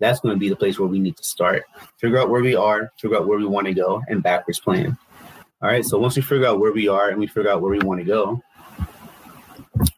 That's 0.00 0.20
going 0.20 0.34
to 0.34 0.40
be 0.40 0.48
the 0.48 0.56
place 0.56 0.78
where 0.78 0.88
we 0.88 0.98
need 0.98 1.16
to 1.16 1.24
start. 1.24 1.64
Figure 2.00 2.18
out 2.18 2.30
where 2.30 2.42
we 2.42 2.56
are, 2.56 2.90
figure 2.98 3.16
out 3.16 3.26
where 3.26 3.38
we 3.38 3.46
want 3.46 3.66
to 3.66 3.74
go, 3.74 4.02
and 4.08 4.22
backwards 4.22 4.58
plan. 4.58 4.98
All 5.62 5.68
right. 5.68 5.84
So 5.84 5.98
once 5.98 6.16
we 6.16 6.22
figure 6.22 6.46
out 6.46 6.60
where 6.60 6.72
we 6.72 6.88
are 6.88 7.10
and 7.10 7.18
we 7.18 7.26
figure 7.26 7.50
out 7.50 7.62
where 7.62 7.70
we 7.70 7.78
want 7.78 8.00
to 8.00 8.04
go, 8.04 8.42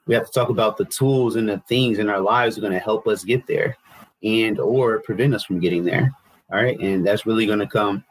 we 0.07 0.15
have 0.15 0.27
to 0.27 0.33
talk 0.33 0.49
about 0.49 0.77
the 0.77 0.85
tools 0.85 1.37
and 1.37 1.49
the 1.49 1.59
things 1.69 1.99
in 1.99 2.11
our 2.11 2.21
lives 2.21 2.59
are 2.59 2.61
going 2.61 2.73
to 2.73 2.79
help 2.79 3.07
us 3.09 3.25
get 3.25 3.47
there 3.47 3.77
and 4.23 4.61
or 4.61 5.01
prevent 5.01 5.35
us 5.35 5.45
from 5.45 5.61
getting 5.61 5.85
there. 5.85 6.13
All 6.53 6.63
right. 6.63 6.79
And 6.79 7.07
that's 7.07 7.27
really 7.27 7.47
going 7.47 7.59
to 7.61 7.67
come 7.67 8.05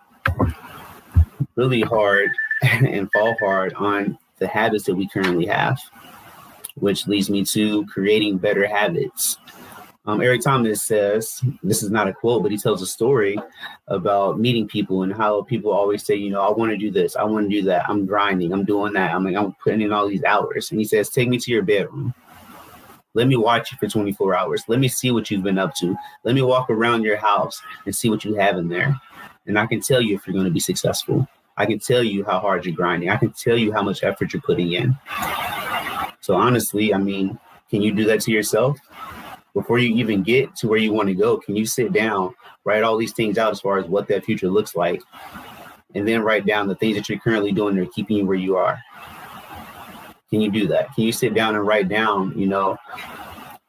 really 1.56 1.82
hard 1.82 2.32
and 2.62 3.12
fall 3.12 3.36
hard 3.40 3.74
on 3.76 4.18
the 4.40 4.48
habits 4.48 4.86
that 4.86 4.96
we 4.96 5.08
currently 5.10 5.46
have 5.46 5.80
which 6.76 7.08
leads 7.08 7.30
me 7.30 7.44
to 7.44 7.86
creating 7.88 8.38
better 8.38 8.68
habits. 8.68 9.38
Um, 10.08 10.22
Eric 10.22 10.42
Thomas 10.42 10.84
says, 10.84 11.42
this 11.64 11.82
is 11.82 11.90
not 11.90 12.08
a 12.08 12.14
quote, 12.14 12.44
but 12.44 12.52
he 12.52 12.58
tells 12.58 12.82
a 12.82 12.86
story 12.86 13.40
about 13.88 14.40
meeting 14.40 14.68
people 14.68 15.02
and 15.02 15.12
how 15.12 15.42
people 15.44 15.72
always 15.72 16.06
say, 16.06 16.16
you 16.16 16.30
know, 16.30 16.42
I 16.42 16.52
want 16.52 16.72
to 16.72 16.78
do 16.78 16.92
this, 16.92 17.16
I 17.16 17.24
want 17.24 17.50
to 17.50 17.56
do 17.56 17.64
that, 17.64 17.90
I'm 17.90 18.06
grinding, 18.06 18.54
I'm 18.54 18.66
doing 18.66 18.94
that, 18.94 19.16
I'm 19.16 19.24
like, 19.24 19.36
I'm 19.36 19.56
putting 19.64 19.82
in 19.82 19.92
all 19.92 20.08
these 20.08 20.24
hours. 20.24 20.70
And 20.70 20.80
he 20.80 20.86
says, 20.86 21.10
take 21.10 21.28
me 21.28 21.40
to 21.40 21.52
your 21.52 21.64
bedroom. 21.64 22.14
Let 23.16 23.28
me 23.28 23.36
watch 23.36 23.72
you 23.72 23.78
for 23.80 23.88
24 23.88 24.36
hours. 24.36 24.64
Let 24.68 24.80
me 24.80 24.90
see 24.90 25.10
what 25.10 25.32
you've 25.32 25.42
been 25.42 25.58
up 25.58 25.74
to. 25.78 25.96
Let 26.24 26.36
me 26.36 26.42
walk 26.42 26.70
around 26.70 27.04
your 27.04 27.18
house 27.18 27.60
and 27.86 27.96
see 27.96 28.10
what 28.10 28.26
you 28.26 28.36
have 28.36 28.58
in 28.58 28.68
there. 28.68 29.00
And 29.48 29.58
I 29.58 29.66
can 29.66 29.80
tell 29.80 30.02
you 30.02 30.16
if 30.16 30.28
you're 30.28 30.34
going 30.34 30.46
to 30.46 30.52
be 30.52 30.60
successful. 30.60 31.28
I 31.58 31.66
can 31.66 31.80
tell 31.80 32.04
you 32.04 32.26
how 32.26 32.40
hard 32.40 32.66
you're 32.66 32.76
grinding. 32.76 33.10
I 33.10 33.18
can 33.18 33.32
tell 33.32 33.58
you 33.58 33.72
how 33.72 33.82
much 33.82 34.04
effort 34.04 34.34
you're 34.34 34.42
putting 34.42 34.74
in. 34.74 34.98
So 36.20 36.36
honestly, 36.36 36.94
I 36.94 36.98
mean, 36.98 37.40
can 37.70 37.82
you 37.82 37.94
do 37.94 38.06
that 38.06 38.22
to 38.22 38.32
yourself? 38.32 38.78
Before 39.54 39.80
you 39.80 39.96
even 39.96 40.22
get 40.22 40.56
to 40.58 40.68
where 40.68 40.80
you 40.80 40.92
want 40.92 41.08
to 41.08 41.16
go, 41.16 41.38
can 41.38 41.56
you 41.56 41.66
sit 41.66 41.94
down, 41.94 42.36
write 42.66 42.84
all 42.84 42.98
these 42.98 43.14
things 43.14 43.38
out 43.38 43.52
as 43.52 43.62
far 43.62 43.78
as 43.78 43.86
what 43.86 44.08
that 44.10 44.26
future 44.26 44.50
looks 44.50 44.76
like, 44.76 45.02
and 45.94 46.06
then 46.06 46.24
write 46.24 46.46
down 46.46 46.68
the 46.68 46.76
things 46.76 46.98
that 46.98 47.08
you're 47.08 47.20
currently 47.20 47.54
doing 47.54 47.76
that 47.76 47.84
are 47.84 47.92
keeping 47.92 48.18
you 48.18 48.26
where 48.26 48.36
you 48.36 48.58
are? 48.58 48.78
Can 50.30 50.42
you 50.42 50.52
do 50.52 50.68
that? 50.68 50.94
Can 50.94 51.06
you 51.06 51.14
sit 51.14 51.34
down 51.34 51.56
and 51.56 51.66
write 51.66 51.88
down, 51.88 52.38
you 52.38 52.48
know, 52.48 52.78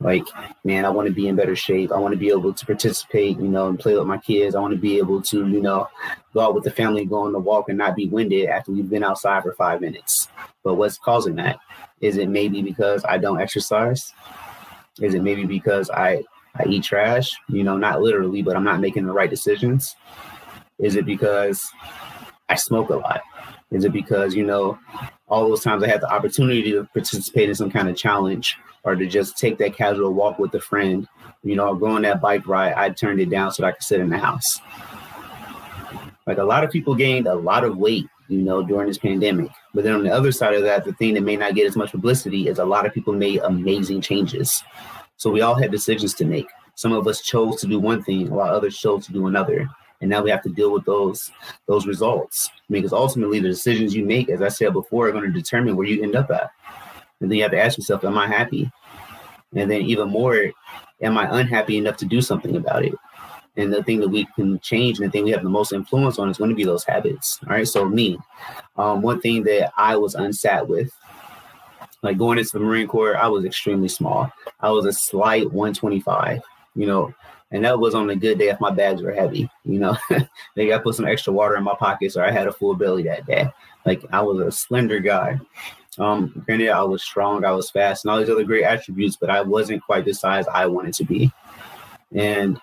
like, 0.00 0.24
man, 0.62 0.84
I 0.84 0.90
want 0.90 1.08
to 1.08 1.14
be 1.14 1.26
in 1.26 1.36
better 1.36 1.56
shape. 1.56 1.90
I 1.90 1.98
want 1.98 2.12
to 2.12 2.18
be 2.18 2.28
able 2.28 2.52
to 2.52 2.66
participate, 2.66 3.38
you 3.38 3.48
know, 3.48 3.68
and 3.68 3.78
play 3.78 3.96
with 3.96 4.06
my 4.06 4.18
kids. 4.18 4.54
I 4.54 4.60
want 4.60 4.72
to 4.72 4.78
be 4.78 4.98
able 4.98 5.22
to, 5.22 5.48
you 5.48 5.60
know, 5.60 5.88
go 6.34 6.40
out 6.40 6.54
with 6.54 6.64
the 6.64 6.70
family, 6.70 7.06
go 7.06 7.22
on 7.22 7.32
the 7.32 7.38
walk 7.38 7.68
and 7.68 7.78
not 7.78 7.96
be 7.96 8.06
winded 8.06 8.48
after 8.48 8.72
we've 8.72 8.90
been 8.90 9.04
outside 9.04 9.42
for 9.42 9.52
five 9.54 9.80
minutes. 9.80 10.28
But 10.62 10.74
what's 10.74 10.98
causing 10.98 11.36
that? 11.36 11.58
Is 12.00 12.18
it 12.18 12.28
maybe 12.28 12.60
because 12.62 13.04
I 13.06 13.16
don't 13.16 13.40
exercise? 13.40 14.12
Is 15.00 15.14
it 15.14 15.22
maybe 15.22 15.44
because 15.44 15.88
I 15.90 16.22
I 16.54 16.64
eat 16.66 16.84
trash? 16.84 17.32
You 17.48 17.64
know, 17.64 17.76
not 17.76 18.02
literally, 18.02 18.42
but 18.42 18.56
I'm 18.56 18.64
not 18.64 18.80
making 18.80 19.06
the 19.06 19.12
right 19.12 19.30
decisions. 19.30 19.94
Is 20.78 20.96
it 20.96 21.06
because 21.06 21.66
I 22.50 22.54
smoke 22.56 22.90
a 22.90 22.96
lot? 22.96 23.22
Is 23.70 23.84
it 23.84 23.92
because, 23.92 24.34
you 24.34 24.44
know, 24.44 24.78
all 25.28 25.49
those 25.49 25.62
times 25.62 25.83
I 25.83 25.88
had 25.88 26.00
the 26.00 26.12
opportunity 26.12 26.73
to 26.73 26.85
participate 26.92 27.49
in 27.49 27.54
some 27.54 27.71
kind 27.71 27.88
of 27.88 27.97
challenge 27.97 28.56
or 28.85 28.95
to 28.95 29.06
just 29.06 29.37
take 29.37 29.59
that 29.59 29.75
casual 29.75 30.12
walk 30.12 30.38
with 30.38 30.54
a 30.54 30.61
friend, 30.61 31.09
you 31.42 31.56
know, 31.56 31.75
go 31.75 31.87
on 31.87 32.02
that 32.02 32.21
bike 32.21 32.47
ride, 32.47 32.75
I 32.75 32.90
turned 32.90 33.21
it 33.21 33.30
down 33.30 33.50
so 33.50 33.62
that 33.62 33.68
I 33.68 33.73
could 33.73 33.83
sit 33.83 34.00
in 34.00 34.11
the 34.11 34.18
house. 34.18 34.61
Like 36.26 36.38
a 36.38 36.45
lot 36.45 36.62
of 36.62 36.71
people 36.71 36.95
gained 36.95 37.26
a 37.26 37.35
lot 37.35 37.64
of 37.64 37.76
weight, 37.76 38.06
you 38.28 38.42
know, 38.42 38.62
during 38.62 38.87
this 38.87 38.99
pandemic. 38.99 39.50
But 39.75 39.85
then 39.85 39.95
on 39.95 40.04
the 40.04 40.12
other 40.12 40.30
side 40.30 40.54
of 40.54 40.62
that, 40.62 40.85
the 40.85 40.92
thing 40.95 41.14
that 41.14 41.23
may 41.23 41.37
not 41.37 41.54
get 41.54 41.66
as 41.66 41.76
much 41.76 41.90
publicity 41.90 42.49
is 42.49 42.59
a 42.59 42.64
lot 42.64 42.87
of 42.87 42.95
people 42.95 43.12
made 43.12 43.40
amazing 43.40 44.00
changes. 44.00 44.62
So 45.16 45.30
we 45.30 45.40
all 45.40 45.54
had 45.54 45.71
decisions 45.73 46.14
to 46.14 46.25
make. 46.25 46.47
Some 46.76 46.92
of 46.92 47.06
us 47.09 47.23
chose 47.23 47.61
to 47.62 47.66
do 47.66 47.80
one 47.80 48.02
thing 48.02 48.30
while 48.30 48.54
others 48.54 48.78
chose 48.78 49.06
to 49.06 49.12
do 49.12 49.26
another 49.26 49.68
and 50.00 50.10
now 50.10 50.22
we 50.22 50.30
have 50.30 50.42
to 50.42 50.48
deal 50.48 50.72
with 50.72 50.84
those 50.84 51.30
those 51.66 51.86
results. 51.86 52.50
I 52.52 52.60
mean, 52.68 52.82
because 52.82 52.92
ultimately 52.92 53.40
the 53.40 53.48
decisions 53.48 53.94
you 53.94 54.04
make 54.04 54.28
as 54.28 54.42
i 54.42 54.48
said 54.48 54.72
before 54.72 55.08
are 55.08 55.12
going 55.12 55.24
to 55.24 55.30
determine 55.30 55.76
where 55.76 55.86
you 55.86 56.02
end 56.02 56.16
up 56.16 56.30
at. 56.30 56.50
And 57.20 57.30
then 57.30 57.36
you 57.36 57.42
have 57.42 57.52
to 57.52 57.60
ask 57.60 57.78
yourself 57.78 58.04
am 58.04 58.18
i 58.18 58.26
happy? 58.26 58.70
And 59.54 59.70
then 59.70 59.82
even 59.82 60.08
more 60.08 60.50
am 61.00 61.18
i 61.18 61.40
unhappy 61.40 61.78
enough 61.78 61.96
to 61.98 62.04
do 62.04 62.20
something 62.20 62.56
about 62.56 62.84
it? 62.84 62.94
And 63.58 63.72
the 63.72 63.82
thing 63.82 64.00
that 64.00 64.08
we 64.08 64.26
can 64.36 64.60
change 64.60 64.98
and 64.98 65.08
the 65.08 65.10
thing 65.10 65.24
we 65.24 65.30
have 65.30 65.42
the 65.42 65.48
most 65.48 65.72
influence 65.72 66.18
on 66.18 66.28
is 66.28 66.36
going 66.36 66.50
to 66.50 66.56
be 66.56 66.64
those 66.64 66.84
habits 66.84 67.38
all 67.44 67.54
right? 67.54 67.66
So 67.66 67.84
me 67.86 68.18
um, 68.76 69.02
one 69.02 69.20
thing 69.20 69.44
that 69.44 69.72
i 69.76 69.96
was 69.96 70.14
unsat 70.14 70.68
with 70.68 70.90
like 72.02 72.18
going 72.18 72.38
into 72.38 72.50
the 72.52 72.60
marine 72.60 72.86
corps 72.86 73.16
i 73.16 73.26
was 73.26 73.44
extremely 73.44 73.88
small. 73.88 74.30
I 74.60 74.70
was 74.70 74.84
a 74.84 74.92
slight 74.92 75.50
125 75.52 76.42
you 76.74 76.86
know 76.86 77.14
and 77.50 77.64
that 77.64 77.78
was 77.78 77.94
on 77.94 78.10
a 78.10 78.16
good 78.16 78.38
day 78.38 78.48
if 78.48 78.60
my 78.60 78.70
bags 78.70 79.02
were 79.02 79.12
heavy. 79.12 79.48
You 79.64 79.78
know, 79.78 79.96
maybe 80.56 80.74
I 80.74 80.78
put 80.78 80.94
some 80.94 81.06
extra 81.06 81.32
water 81.32 81.56
in 81.56 81.64
my 81.64 81.74
pockets 81.78 82.16
or 82.16 82.24
I 82.24 82.30
had 82.30 82.46
a 82.46 82.52
full 82.52 82.74
belly 82.74 83.04
that 83.04 83.26
day. 83.26 83.48
Like 83.84 84.02
I 84.12 84.20
was 84.22 84.40
a 84.40 84.50
slender 84.50 85.00
guy. 85.00 85.38
Um, 85.98 86.42
granted, 86.44 86.70
I 86.70 86.82
was 86.82 87.02
strong, 87.02 87.44
I 87.44 87.52
was 87.52 87.70
fast, 87.70 88.04
and 88.04 88.12
all 88.12 88.18
these 88.18 88.28
other 88.28 88.44
great 88.44 88.64
attributes, 88.64 89.16
but 89.16 89.30
I 89.30 89.40
wasn't 89.40 89.82
quite 89.82 90.04
the 90.04 90.12
size 90.12 90.46
I 90.48 90.66
wanted 90.66 90.92
to 90.94 91.04
be. 91.04 91.32
And 92.14 92.60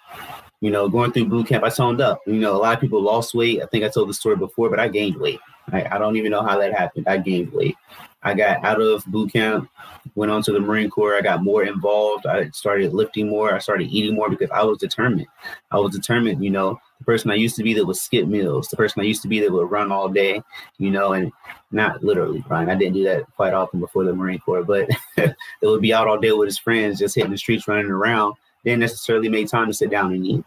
you 0.62 0.72
know, 0.72 0.88
going 0.88 1.12
through 1.12 1.26
boot 1.26 1.48
camp, 1.48 1.64
I 1.64 1.70
toned 1.70 2.00
up. 2.00 2.22
You 2.26 2.36
know, 2.36 2.56
a 2.56 2.58
lot 2.58 2.76
of 2.76 2.80
people 2.80 3.02
lost 3.02 3.34
weight. 3.34 3.62
I 3.62 3.66
think 3.66 3.84
I 3.84 3.90
told 3.90 4.08
the 4.08 4.14
story 4.14 4.38
before, 4.38 4.70
but 4.70 4.80
I 4.80 4.88
gained 4.88 5.18
weight. 5.18 5.40
I, 5.72 5.84
I 5.84 5.98
don't 5.98 6.16
even 6.16 6.32
know 6.32 6.42
how 6.42 6.58
that 6.58 6.74
happened. 6.74 7.08
I 7.08 7.18
gained 7.18 7.52
weight. 7.52 7.76
I 8.24 8.34
got 8.34 8.64
out 8.64 8.82
of 8.82 9.06
boot 9.06 9.34
camp, 9.34 9.70
went 10.16 10.32
on 10.32 10.42
to 10.44 10.52
the 10.52 10.60
Marine 10.60 10.90
Corps. 10.90 11.16
I 11.16 11.22
got 11.22 11.44
more 11.44 11.64
involved. 11.64 12.26
I 12.26 12.50
started 12.50 12.94
lifting 12.94 13.30
more. 13.30 13.54
I 13.54 13.60
started 13.60 13.90
eating 13.90 14.16
more 14.16 14.30
because 14.30 14.50
I 14.52 14.64
was 14.64 14.78
determined. 14.78 15.28
I 15.72 15.78
was 15.78 15.94
determined, 15.94 16.44
you 16.44 16.50
know, 16.50 16.80
the 17.00 17.06
person 17.06 17.32
I 17.32 17.36
used 17.36 17.56
to 17.58 17.64
be 17.64 17.74
that 17.74 17.86
would 17.86 17.98
skip 17.98 18.28
meals, 18.28 18.70
the 18.70 18.78
person 18.78 19.02
I 19.02 19.06
used 19.06 19.22
to 19.24 19.28
be 19.28 19.40
that 19.42 19.52
would 19.52 19.70
run 19.70 19.92
all 19.92 20.08
day, 20.08 20.42
you 20.78 20.90
know, 20.90 21.14
and 21.14 21.32
not 21.72 22.04
literally 22.04 22.44
Brian. 22.48 22.70
I 22.70 22.76
didn't 22.76 22.94
do 22.94 23.04
that 23.04 23.26
quite 23.36 23.54
often 23.54 23.80
before 23.80 24.06
the 24.06 24.14
Marine 24.14 24.40
Corps, 24.40 24.64
but 24.64 24.90
it 25.18 25.36
would 25.62 25.82
be 25.82 25.94
out 25.94 26.08
all 26.08 26.20
day 26.20 26.32
with 26.32 26.48
his 26.48 26.58
friends, 26.58 27.00
just 27.00 27.16
hitting 27.16 27.32
the 27.32 27.38
streets, 27.38 27.68
running 27.68 27.92
around. 27.92 28.36
Didn't 28.64 28.80
necessarily 28.80 29.28
make 29.28 29.50
time 29.50 29.68
to 29.68 29.74
sit 29.74 29.90
down 29.90 30.14
and 30.14 30.26
eat. 30.26 30.46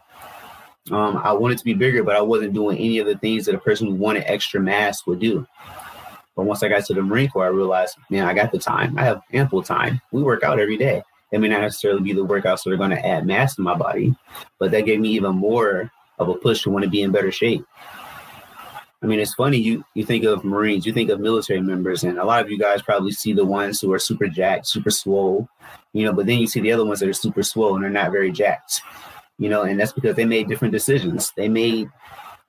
Um, 0.91 1.17
I 1.17 1.33
wanted 1.33 1.57
to 1.57 1.65
be 1.65 1.73
bigger, 1.73 2.03
but 2.03 2.15
I 2.15 2.21
wasn't 2.21 2.53
doing 2.53 2.77
any 2.77 2.97
of 2.99 3.07
the 3.07 3.17
things 3.17 3.45
that 3.45 3.55
a 3.55 3.59
person 3.59 3.87
who 3.87 3.95
wanted 3.95 4.23
extra 4.25 4.59
mass 4.59 5.05
would 5.05 5.19
do. 5.19 5.45
But 6.37 6.45
once 6.45 6.63
I 6.63 6.69
got 6.69 6.85
to 6.85 6.93
the 6.93 7.01
Marine 7.01 7.29
Corps, 7.29 7.45
I 7.45 7.49
realized, 7.49 7.97
man, 8.09 8.25
I 8.25 8.33
got 8.33 8.51
the 8.51 8.59
time. 8.59 8.97
I 8.97 9.03
have 9.03 9.21
ample 9.33 9.63
time. 9.63 9.99
We 10.13 10.23
work 10.23 10.43
out 10.43 10.59
every 10.59 10.77
day. 10.77 11.01
It 11.31 11.39
may 11.39 11.49
not 11.49 11.61
necessarily 11.61 12.01
be 12.01 12.13
the 12.13 12.25
workouts 12.25 12.63
that 12.63 12.71
are 12.71 12.77
going 12.77 12.91
to 12.91 13.05
add 13.05 13.25
mass 13.25 13.55
to 13.55 13.61
my 13.61 13.75
body, 13.75 14.15
but 14.59 14.71
that 14.71 14.85
gave 14.85 15.01
me 15.01 15.09
even 15.09 15.35
more 15.35 15.91
of 16.19 16.29
a 16.29 16.35
push 16.35 16.61
to 16.63 16.69
want 16.69 16.85
to 16.85 16.89
be 16.89 17.01
in 17.01 17.11
better 17.11 17.31
shape. 17.31 17.65
I 19.01 19.07
mean, 19.07 19.19
it's 19.19 19.33
funny. 19.33 19.57
You 19.57 19.83
you 19.93 20.05
think 20.05 20.23
of 20.23 20.45
Marines, 20.45 20.85
you 20.85 20.93
think 20.93 21.09
of 21.09 21.19
military 21.19 21.61
members, 21.61 22.03
and 22.03 22.17
a 22.17 22.23
lot 22.23 22.41
of 22.41 22.49
you 22.49 22.57
guys 22.57 22.81
probably 22.81 23.11
see 23.11 23.33
the 23.33 23.45
ones 23.45 23.81
who 23.81 23.91
are 23.91 23.99
super 23.99 24.27
jacked, 24.27 24.67
super 24.67 24.89
swole, 24.89 25.49
you 25.93 26.05
know. 26.05 26.13
But 26.13 26.27
then 26.27 26.39
you 26.39 26.47
see 26.47 26.61
the 26.61 26.71
other 26.71 26.85
ones 26.85 27.01
that 27.01 27.09
are 27.09 27.13
super 27.13 27.43
swole 27.43 27.75
and 27.75 27.83
they're 27.83 27.91
not 27.91 28.11
very 28.11 28.31
jacked 28.31 28.81
you 29.37 29.49
know, 29.49 29.63
and 29.63 29.79
that's 29.79 29.93
because 29.93 30.15
they 30.15 30.25
made 30.25 30.47
different 30.47 30.71
decisions. 30.71 31.31
They 31.35 31.47
made, 31.47 31.89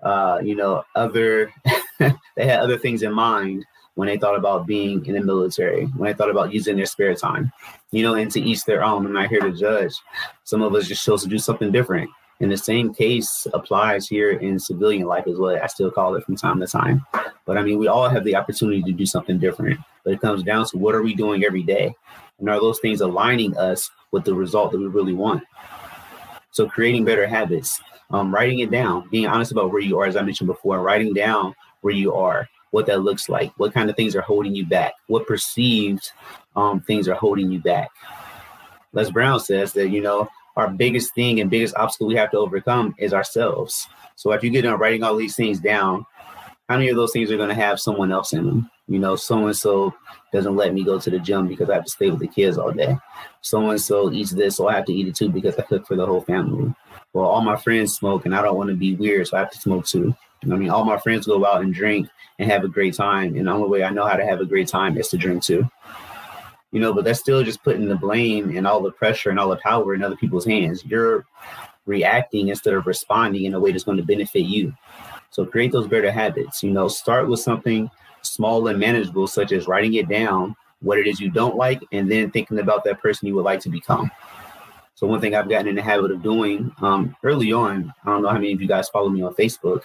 uh, 0.02 0.40
you 0.42 0.54
know, 0.54 0.84
other, 0.94 1.52
they 1.98 2.46
had 2.46 2.60
other 2.60 2.78
things 2.78 3.02
in 3.02 3.12
mind 3.12 3.64
when 3.98 4.06
they 4.06 4.16
thought 4.16 4.36
about 4.36 4.64
being 4.64 5.04
in 5.06 5.14
the 5.14 5.20
military, 5.20 5.86
when 5.86 6.08
they 6.08 6.14
thought 6.14 6.30
about 6.30 6.54
using 6.54 6.76
their 6.76 6.86
spare 6.86 7.16
time, 7.16 7.50
you 7.90 8.00
know, 8.04 8.14
and 8.14 8.30
to 8.30 8.40
each 8.40 8.64
their 8.64 8.84
own. 8.84 9.04
I'm 9.04 9.12
not 9.12 9.28
here 9.28 9.40
to 9.40 9.50
judge. 9.50 9.92
Some 10.44 10.62
of 10.62 10.72
us 10.76 10.86
just 10.86 11.04
chose 11.04 11.24
to 11.24 11.28
do 11.28 11.36
something 11.36 11.72
different. 11.72 12.08
And 12.38 12.52
the 12.52 12.56
same 12.56 12.94
case 12.94 13.44
applies 13.52 14.06
here 14.06 14.30
in 14.30 14.60
civilian 14.60 15.08
life 15.08 15.26
as 15.26 15.36
well. 15.36 15.58
I 15.60 15.66
still 15.66 15.90
call 15.90 16.14
it 16.14 16.22
from 16.22 16.36
time 16.36 16.60
to 16.60 16.66
time. 16.68 17.04
But 17.44 17.58
I 17.58 17.64
mean, 17.64 17.76
we 17.80 17.88
all 17.88 18.08
have 18.08 18.22
the 18.22 18.36
opportunity 18.36 18.82
to 18.84 18.92
do 18.92 19.04
something 19.04 19.36
different. 19.36 19.80
But 20.04 20.12
it 20.12 20.20
comes 20.20 20.44
down 20.44 20.64
to 20.66 20.78
what 20.78 20.94
are 20.94 21.02
we 21.02 21.16
doing 21.16 21.42
every 21.42 21.64
day? 21.64 21.92
And 22.38 22.48
are 22.48 22.60
those 22.60 22.78
things 22.78 23.00
aligning 23.00 23.58
us 23.58 23.90
with 24.12 24.22
the 24.22 24.32
result 24.32 24.70
that 24.70 24.78
we 24.78 24.86
really 24.86 25.12
want? 25.12 25.42
So 26.52 26.68
creating 26.68 27.04
better 27.04 27.26
habits, 27.26 27.80
um, 28.10 28.32
writing 28.32 28.60
it 28.60 28.70
down, 28.70 29.08
being 29.10 29.26
honest 29.26 29.50
about 29.50 29.72
where 29.72 29.82
you 29.82 29.98
are, 29.98 30.06
as 30.06 30.14
I 30.14 30.22
mentioned 30.22 30.46
before, 30.46 30.80
writing 30.82 31.14
down 31.14 31.52
where 31.80 31.94
you 31.94 32.14
are, 32.14 32.48
what 32.70 32.86
that 32.86 33.02
looks 33.02 33.28
like, 33.28 33.52
what 33.56 33.72
kind 33.72 33.88
of 33.90 33.96
things 33.96 34.14
are 34.14 34.22
holding 34.22 34.54
you 34.54 34.66
back, 34.66 34.94
what 35.06 35.26
perceived 35.26 36.10
um, 36.56 36.80
things 36.80 37.08
are 37.08 37.14
holding 37.14 37.50
you 37.50 37.60
back. 37.60 37.88
Les 38.92 39.10
Brown 39.10 39.40
says 39.40 39.72
that, 39.74 39.90
you 39.90 40.00
know, 40.00 40.28
our 40.56 40.68
biggest 40.68 41.14
thing 41.14 41.40
and 41.40 41.50
biggest 41.50 41.76
obstacle 41.76 42.08
we 42.08 42.16
have 42.16 42.30
to 42.32 42.38
overcome 42.38 42.94
is 42.98 43.14
ourselves. 43.14 43.86
So 44.16 44.32
if 44.32 44.42
you 44.42 44.50
get 44.50 44.62
done 44.62 44.78
writing 44.78 45.04
all 45.04 45.16
these 45.16 45.36
things 45.36 45.60
down, 45.60 46.04
how 46.68 46.76
many 46.76 46.88
of 46.88 46.96
those 46.96 47.12
things 47.12 47.30
are 47.30 47.36
going 47.36 47.48
to 47.48 47.54
have 47.54 47.80
someone 47.80 48.12
else 48.12 48.32
in 48.32 48.44
them? 48.44 48.70
You 48.88 48.98
know, 48.98 49.16
so 49.16 49.46
and 49.46 49.56
so 49.56 49.94
doesn't 50.32 50.56
let 50.56 50.74
me 50.74 50.82
go 50.82 50.98
to 50.98 51.10
the 51.10 51.18
gym 51.18 51.46
because 51.46 51.70
I 51.70 51.74
have 51.74 51.84
to 51.84 51.90
stay 51.90 52.10
with 52.10 52.20
the 52.20 52.26
kids 52.26 52.58
all 52.58 52.72
day. 52.72 52.96
So 53.40 53.70
and 53.70 53.80
so 53.80 54.10
eats 54.10 54.32
this, 54.32 54.56
so 54.56 54.68
I 54.68 54.74
have 54.74 54.86
to 54.86 54.92
eat 54.92 55.08
it 55.08 55.14
too 55.14 55.28
because 55.28 55.56
I 55.56 55.62
cook 55.62 55.86
for 55.86 55.94
the 55.94 56.06
whole 56.06 56.22
family. 56.22 56.74
Well, 57.12 57.26
all 57.26 57.42
my 57.42 57.56
friends 57.56 57.94
smoke 57.94 58.26
and 58.26 58.34
I 58.34 58.42
don't 58.42 58.56
want 58.56 58.70
to 58.70 58.76
be 58.76 58.96
weird, 58.96 59.28
so 59.28 59.36
I 59.36 59.40
have 59.40 59.50
to 59.52 59.58
smoke 59.58 59.86
too. 59.86 60.14
I 60.44 60.56
mean, 60.56 60.70
all 60.70 60.84
my 60.84 60.98
friends 60.98 61.26
go 61.26 61.44
out 61.44 61.62
and 61.62 61.74
drink 61.74 62.08
and 62.38 62.50
have 62.50 62.64
a 62.64 62.68
great 62.68 62.94
time. 62.94 63.36
And 63.36 63.46
the 63.46 63.52
only 63.52 63.68
way 63.68 63.82
I 63.82 63.90
know 63.90 64.06
how 64.06 64.16
to 64.16 64.26
have 64.26 64.40
a 64.40 64.46
great 64.46 64.68
time 64.68 64.96
is 64.96 65.08
to 65.08 65.18
drink 65.18 65.42
too. 65.42 65.68
You 66.70 66.80
know, 66.80 66.92
but 66.92 67.04
that's 67.04 67.20
still 67.20 67.42
just 67.42 67.62
putting 67.62 67.88
the 67.88 67.96
blame 67.96 68.56
and 68.56 68.66
all 68.66 68.82
the 68.82 68.92
pressure 68.92 69.30
and 69.30 69.40
all 69.40 69.48
the 69.48 69.56
power 69.56 69.94
in 69.94 70.02
other 70.02 70.16
people's 70.16 70.44
hands. 70.44 70.84
You're 70.84 71.24
reacting 71.86 72.48
instead 72.48 72.74
of 72.74 72.86
responding 72.86 73.44
in 73.44 73.54
a 73.54 73.60
way 73.60 73.72
that's 73.72 73.84
going 73.84 73.96
to 73.96 74.02
benefit 74.02 74.42
you. 74.42 74.72
So 75.30 75.46
create 75.46 75.72
those 75.72 75.88
better 75.88 76.10
habits. 76.10 76.62
You 76.62 76.70
know, 76.70 76.88
start 76.88 77.28
with 77.28 77.40
something 77.40 77.90
small 78.22 78.66
and 78.68 78.78
manageable, 78.78 79.26
such 79.26 79.52
as 79.52 79.66
writing 79.66 79.94
it 79.94 80.08
down, 80.08 80.54
what 80.80 80.98
it 80.98 81.06
is 81.06 81.20
you 81.20 81.30
don't 81.30 81.56
like, 81.56 81.82
and 81.92 82.10
then 82.10 82.30
thinking 82.30 82.58
about 82.58 82.84
that 82.84 83.00
person 83.00 83.26
you 83.26 83.34
would 83.34 83.44
like 83.44 83.60
to 83.60 83.70
become. 83.70 84.10
So 84.98 85.06
one 85.06 85.20
thing 85.20 85.36
I've 85.36 85.48
gotten 85.48 85.68
in 85.68 85.76
the 85.76 85.82
habit 85.82 86.10
of 86.10 86.24
doing 86.24 86.72
um, 86.82 87.14
early 87.22 87.52
on, 87.52 87.94
I 88.04 88.10
don't 88.10 88.22
know 88.22 88.30
how 88.30 88.34
many 88.34 88.52
of 88.52 88.60
you 88.60 88.66
guys 88.66 88.88
follow 88.88 89.08
me 89.08 89.22
on 89.22 89.32
Facebook, 89.34 89.82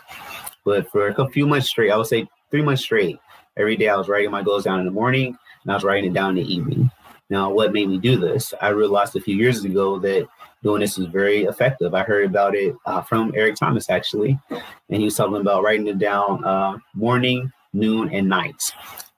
but 0.65 0.89
for 0.89 1.09
a 1.09 1.29
few 1.29 1.45
months 1.45 1.69
straight, 1.69 1.91
I 1.91 1.97
would 1.97 2.07
say 2.07 2.27
three 2.49 2.63
months 2.63 2.81
straight, 2.81 3.19
every 3.55 3.75
day 3.75 3.89
I 3.89 3.95
was 3.95 4.09
writing 4.09 4.31
my 4.31 4.41
goals 4.41 4.63
down 4.63 4.79
in 4.79 4.87
the 4.87 4.91
morning 4.91 5.37
and 5.61 5.71
I 5.71 5.75
was 5.75 5.83
writing 5.83 6.09
it 6.09 6.15
down 6.15 6.35
in 6.35 6.43
the 6.43 6.51
evening. 6.51 6.89
Now, 7.29 7.51
what 7.51 7.73
made 7.73 7.89
me 7.89 7.99
do 7.99 8.17
this? 8.17 8.55
I 8.59 8.69
realized 8.69 9.15
a 9.15 9.21
few 9.21 9.35
years 9.35 9.63
ago 9.63 9.99
that 9.99 10.27
doing 10.63 10.81
this 10.81 10.97
was 10.97 11.05
very 11.05 11.43
effective. 11.43 11.93
I 11.93 12.01
heard 12.01 12.25
about 12.25 12.55
it 12.55 12.75
uh, 12.87 13.03
from 13.03 13.33
Eric 13.35 13.57
Thomas 13.57 13.91
actually, 13.91 14.39
and 14.49 14.63
he 14.97 15.05
was 15.05 15.15
talking 15.15 15.35
about 15.35 15.61
writing 15.61 15.85
it 15.85 15.99
down 15.99 16.43
uh, 16.43 16.79
morning, 16.95 17.51
noon, 17.71 18.09
and 18.11 18.27
night. 18.27 18.55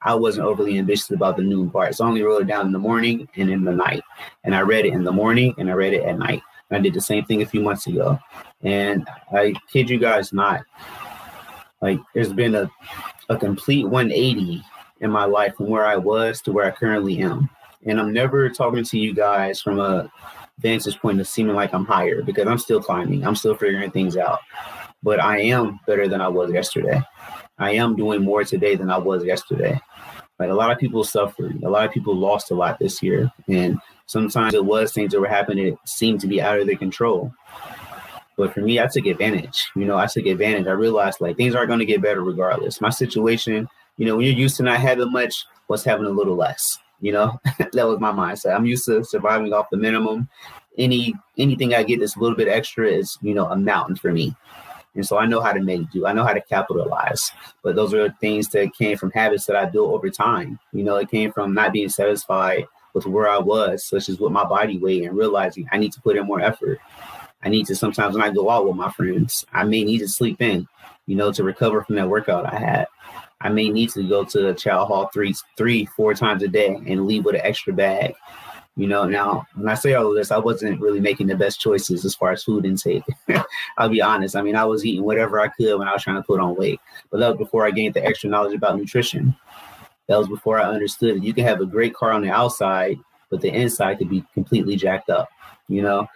I 0.06 0.16
wasn't 0.16 0.48
overly 0.48 0.78
ambitious 0.78 1.12
about 1.12 1.36
the 1.36 1.44
noon 1.44 1.70
part, 1.70 1.96
so 1.96 2.06
I 2.06 2.08
only 2.08 2.22
wrote 2.22 2.44
it 2.44 2.48
down 2.48 2.68
in 2.68 2.72
the 2.72 2.80
morning 2.80 3.28
and 3.36 3.50
in 3.50 3.66
the 3.66 3.74
night. 3.74 4.04
And 4.44 4.56
I 4.56 4.62
read 4.62 4.86
it 4.86 4.94
in 4.94 5.04
the 5.04 5.12
morning 5.12 5.54
and 5.58 5.70
I 5.70 5.74
read 5.74 5.94
it 5.94 6.04
at 6.04 6.18
night. 6.18 6.42
And 6.70 6.78
I 6.78 6.82
did 6.82 6.94
the 6.94 7.02
same 7.02 7.26
thing 7.26 7.42
a 7.42 7.46
few 7.46 7.62
months 7.62 7.86
ago, 7.88 8.18
and 8.62 9.08
I 9.32 9.54
kid 9.72 9.90
you 9.90 10.00
guys 10.00 10.34
not, 10.34 10.64
like 11.82 12.00
there's 12.14 12.34
been 12.34 12.56
a 12.56 12.70
a 13.30 13.38
complete 13.38 13.86
180 13.86 14.64
in 15.02 15.12
my 15.12 15.26
life 15.26 15.56
from 15.56 15.70
where 15.70 15.86
I 15.86 15.96
was 15.96 16.42
to 16.42 16.52
where 16.52 16.66
I 16.66 16.72
currently 16.72 17.20
am. 17.20 17.50
And 17.86 18.00
I'm 18.00 18.14
never 18.14 18.50
talking 18.50 18.84
to 18.84 19.00
you 19.00 19.14
guys 19.14 19.62
from 19.62 19.80
a 19.80 20.12
vantage 20.60 20.98
point 21.00 21.20
of 21.20 21.28
seeming 21.28 21.56
like 21.56 21.74
I'm 21.74 21.86
higher 21.86 22.22
because 22.22 22.48
I'm 22.48 22.58
still 22.58 22.82
climbing. 22.82 23.26
I'm 23.26 23.36
still 23.36 23.56
figuring 23.56 23.92
things 23.92 24.18
out. 24.18 24.40
But 25.04 25.20
I 25.20 25.40
am 25.42 25.80
better 25.86 26.08
than 26.08 26.22
I 26.22 26.28
was 26.28 26.52
yesterday. 26.52 27.02
I 27.58 27.72
am 27.72 27.96
doing 27.96 28.24
more 28.24 28.44
today 28.44 28.76
than 28.76 28.90
I 28.90 28.98
was 28.98 29.24
yesterday. 29.24 29.80
Like 30.40 30.50
a 30.50 30.54
lot 30.54 30.72
of 30.72 30.78
people 30.78 31.04
suffered. 31.04 31.64
A 31.64 31.70
lot 31.70 31.86
of 31.86 31.92
people 31.92 32.16
lost 32.16 32.52
a 32.52 32.56
lot 32.56 32.80
this 32.80 33.02
year. 33.02 33.32
And 33.48 33.80
Sometimes 34.08 34.54
it 34.54 34.64
was 34.64 34.94
things 34.94 35.12
that 35.12 35.20
were 35.20 35.28
happening 35.28 35.72
that 35.72 35.90
seemed 35.90 36.22
to 36.22 36.28
be 36.28 36.42
out 36.42 36.60
of 36.60 36.68
their 36.68 36.76
control. 36.76 37.34
But 38.38 38.54
for 38.54 38.62
me, 38.62 38.80
I 38.80 38.88
took 38.88 39.06
advantage. 39.06 39.70
You 39.76 39.86
know, 39.86 39.98
I 39.98 40.06
took 40.06 40.26
advantage. 40.26 40.68
I 40.68 40.72
realized 40.72 41.22
like 41.22 41.38
things 41.38 41.56
aren't 41.56 41.70
going 41.70 41.80
to 41.80 41.86
get 41.86 42.02
better 42.02 42.22
regardless. 42.22 42.82
My 42.82 42.90
situation, 42.90 43.68
you 43.98 44.06
know, 44.06 44.18
when 44.18 44.26
you're 44.26 44.36
used 44.36 44.58
to 44.58 44.64
not 44.64 44.80
having 44.80 45.12
much, 45.12 45.46
was 45.68 45.84
having 45.84 46.06
a 46.06 46.10
little 46.10 46.36
less. 46.36 46.78
You 47.02 47.14
know, 47.14 47.40
that 47.58 47.88
was 47.88 48.00
my 48.00 48.12
mindset. 48.12 48.56
I'm 48.56 48.66
used 48.66 48.86
to 48.86 49.04
surviving 49.04 49.54
off 49.54 49.70
the 49.72 49.78
minimum. 49.78 50.30
Any 50.78 51.14
anything 51.38 51.74
I 51.74 51.84
get 51.84 52.02
that's 52.02 52.18
a 52.18 52.20
little 52.20 52.38
bit 52.38 52.50
extra 52.50 52.88
is, 52.88 53.18
you 53.22 53.34
know, 53.34 53.46
a 53.46 53.56
mountain 53.56 53.96
for 53.96 54.12
me. 54.12 54.36
And 54.96 55.06
so 55.06 55.18
I 55.18 55.26
know 55.26 55.42
how 55.42 55.54
to 55.54 55.62
make 55.62 55.92
do. 55.92 56.06
I 56.06 56.14
know 56.14 56.24
how 56.24 56.34
to 56.34 56.42
capitalize. 56.42 57.32
But 57.64 57.76
those 57.76 57.94
are 57.94 58.10
things 58.22 58.50
that 58.50 58.74
came 58.74 58.98
from 58.98 59.12
habits 59.12 59.46
that 59.46 59.56
I 59.56 59.66
built 59.66 59.92
over 59.92 60.10
time. 60.10 60.60
You 60.72 60.84
know, 60.84 60.96
it 60.96 61.12
came 61.12 61.32
from 61.32 61.54
not 61.54 61.74
being 61.74 61.90
satisfied 61.90 62.66
with 62.94 63.06
where 63.06 63.30
I 63.30 63.38
was, 63.38 63.86
such 63.86 64.10
as 64.10 64.20
with 64.20 64.32
my 64.32 64.46
body 64.46 64.78
weight, 64.78 65.04
and 65.04 65.18
realizing 65.18 65.68
I 65.72 65.78
need 65.78 65.92
to 65.94 66.02
put 66.02 66.16
in 66.16 66.26
more 66.26 66.42
effort. 66.42 66.80
I 67.44 67.50
need 67.50 67.68
to 67.68 67.76
sometimes 67.76 68.16
when 68.16 68.24
I 68.24 68.34
go 68.34 68.50
out 68.50 68.66
with 68.66 68.76
my 68.76 68.90
friends, 68.92 69.46
I 69.54 69.64
may 69.66 69.84
need 69.84 70.00
to 70.00 70.08
sleep 70.08 70.42
in, 70.42 70.68
you 71.06 71.16
know, 71.16 71.32
to 71.34 71.44
recover 71.44 71.84
from 71.84 71.96
that 71.98 72.10
workout 72.10 72.52
I 72.52 72.58
had. 72.58 72.88
I 73.42 73.50
may 73.50 73.70
need 73.70 73.92
to 73.92 74.08
go 74.08 74.24
to 74.24 74.42
the 74.42 74.54
chow 74.54 74.86
hall 74.86 75.10
three, 75.14 75.36
three, 75.58 75.86
four 75.86 76.14
times 76.14 76.42
a 76.42 76.48
day 76.48 76.74
and 76.88 77.06
leave 77.06 77.26
with 77.26 77.36
an 77.36 77.42
extra 77.44 77.74
bag. 77.74 78.16
You 78.78 78.88
know, 78.88 79.06
now 79.06 79.46
when 79.56 79.70
I 79.70 79.74
say 79.76 79.94
all 79.94 80.10
of 80.10 80.16
this, 80.16 80.32
I 80.32 80.38
wasn't 80.38 80.82
really 80.82 81.00
making 81.00 81.28
the 81.28 81.36
best 81.36 81.62
choices 81.62 82.04
as 82.04 82.14
far 82.14 82.34
as 82.34 82.44
food 82.44 82.66
intake. 82.66 83.04
I'll 83.78 83.88
be 83.88 84.02
honest. 84.02 84.36
I 84.36 84.42
mean, 84.42 84.58
I 84.58 84.66
was 84.66 84.86
eating 84.86 85.06
whatever 85.06 85.40
I 85.40 85.48
could 85.48 85.80
when 85.80 85.88
I 85.88 85.94
was 85.94 86.04
trying 86.04 86.18
to 86.18 86.24
put 86.24 86.42
on 86.42 86.58
weight, 86.58 86.82
but 87.10 87.20
that 87.20 87.30
was 87.30 87.38
before 87.38 87.66
I 87.66 87.72
gained 87.72 87.94
the 87.94 88.06
extra 88.06 88.30
knowledge 88.30 88.54
about 88.54 88.78
nutrition. 88.78 89.34
That 90.08 90.20
was 90.20 90.28
before 90.28 90.60
I 90.60 90.66
understood 90.66 91.16
that 91.16 91.24
you 91.24 91.34
can 91.34 91.46
have 91.46 91.62
a 91.62 91.66
great 91.66 91.96
car 91.96 92.12
on 92.12 92.22
the 92.22 92.30
outside, 92.30 92.98
but 93.30 93.40
the 93.40 93.50
inside 93.50 93.98
could 93.98 94.10
be 94.10 94.26
completely 94.34 94.76
jacked 94.76 95.10
up. 95.10 95.30
You 95.68 95.82
know, 95.82 96.08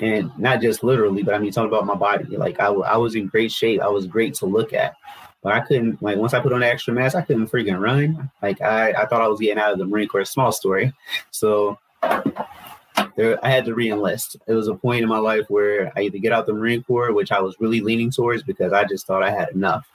and 0.00 0.30
not 0.38 0.60
just 0.60 0.84
literally, 0.84 1.22
but 1.22 1.34
I 1.34 1.38
mean, 1.38 1.50
talking 1.50 1.68
about 1.68 1.86
my 1.86 1.94
body. 1.94 2.36
Like 2.36 2.60
I, 2.60 2.66
I 2.66 2.96
was 2.96 3.14
in 3.14 3.26
great 3.26 3.50
shape. 3.50 3.80
I 3.80 3.88
was 3.88 4.06
great 4.06 4.34
to 4.34 4.46
look 4.46 4.72
at, 4.72 4.94
but 5.42 5.52
I 5.52 5.60
couldn't. 5.60 6.00
Like 6.00 6.18
once 6.18 6.34
I 6.34 6.40
put 6.40 6.52
on 6.52 6.60
the 6.60 6.68
extra 6.68 6.94
mass, 6.94 7.14
I 7.14 7.22
couldn't 7.22 7.48
freaking 7.48 7.80
run. 7.80 8.30
Like 8.42 8.60
I, 8.60 8.92
I 8.92 9.06
thought 9.06 9.22
I 9.22 9.28
was 9.28 9.40
getting 9.40 9.58
out 9.58 9.72
of 9.72 9.78
the 9.78 9.86
Marine 9.86 10.08
Corps. 10.08 10.24
Small 10.24 10.52
story. 10.52 10.92
So 11.30 11.78
there, 12.02 13.44
I 13.44 13.50
had 13.50 13.64
to 13.66 13.74
reenlist. 13.74 14.36
It 14.46 14.52
was 14.52 14.68
a 14.68 14.74
point 14.74 15.02
in 15.02 15.08
my 15.08 15.18
life 15.18 15.46
where 15.48 15.92
I 15.96 16.02
either 16.02 16.18
get 16.18 16.32
out 16.32 16.46
the 16.46 16.52
Marine 16.52 16.82
Corps, 16.82 17.12
which 17.12 17.32
I 17.32 17.40
was 17.40 17.56
really 17.60 17.80
leaning 17.80 18.10
towards 18.10 18.42
because 18.42 18.72
I 18.72 18.84
just 18.84 19.06
thought 19.06 19.22
I 19.22 19.30
had 19.30 19.50
enough. 19.50 19.86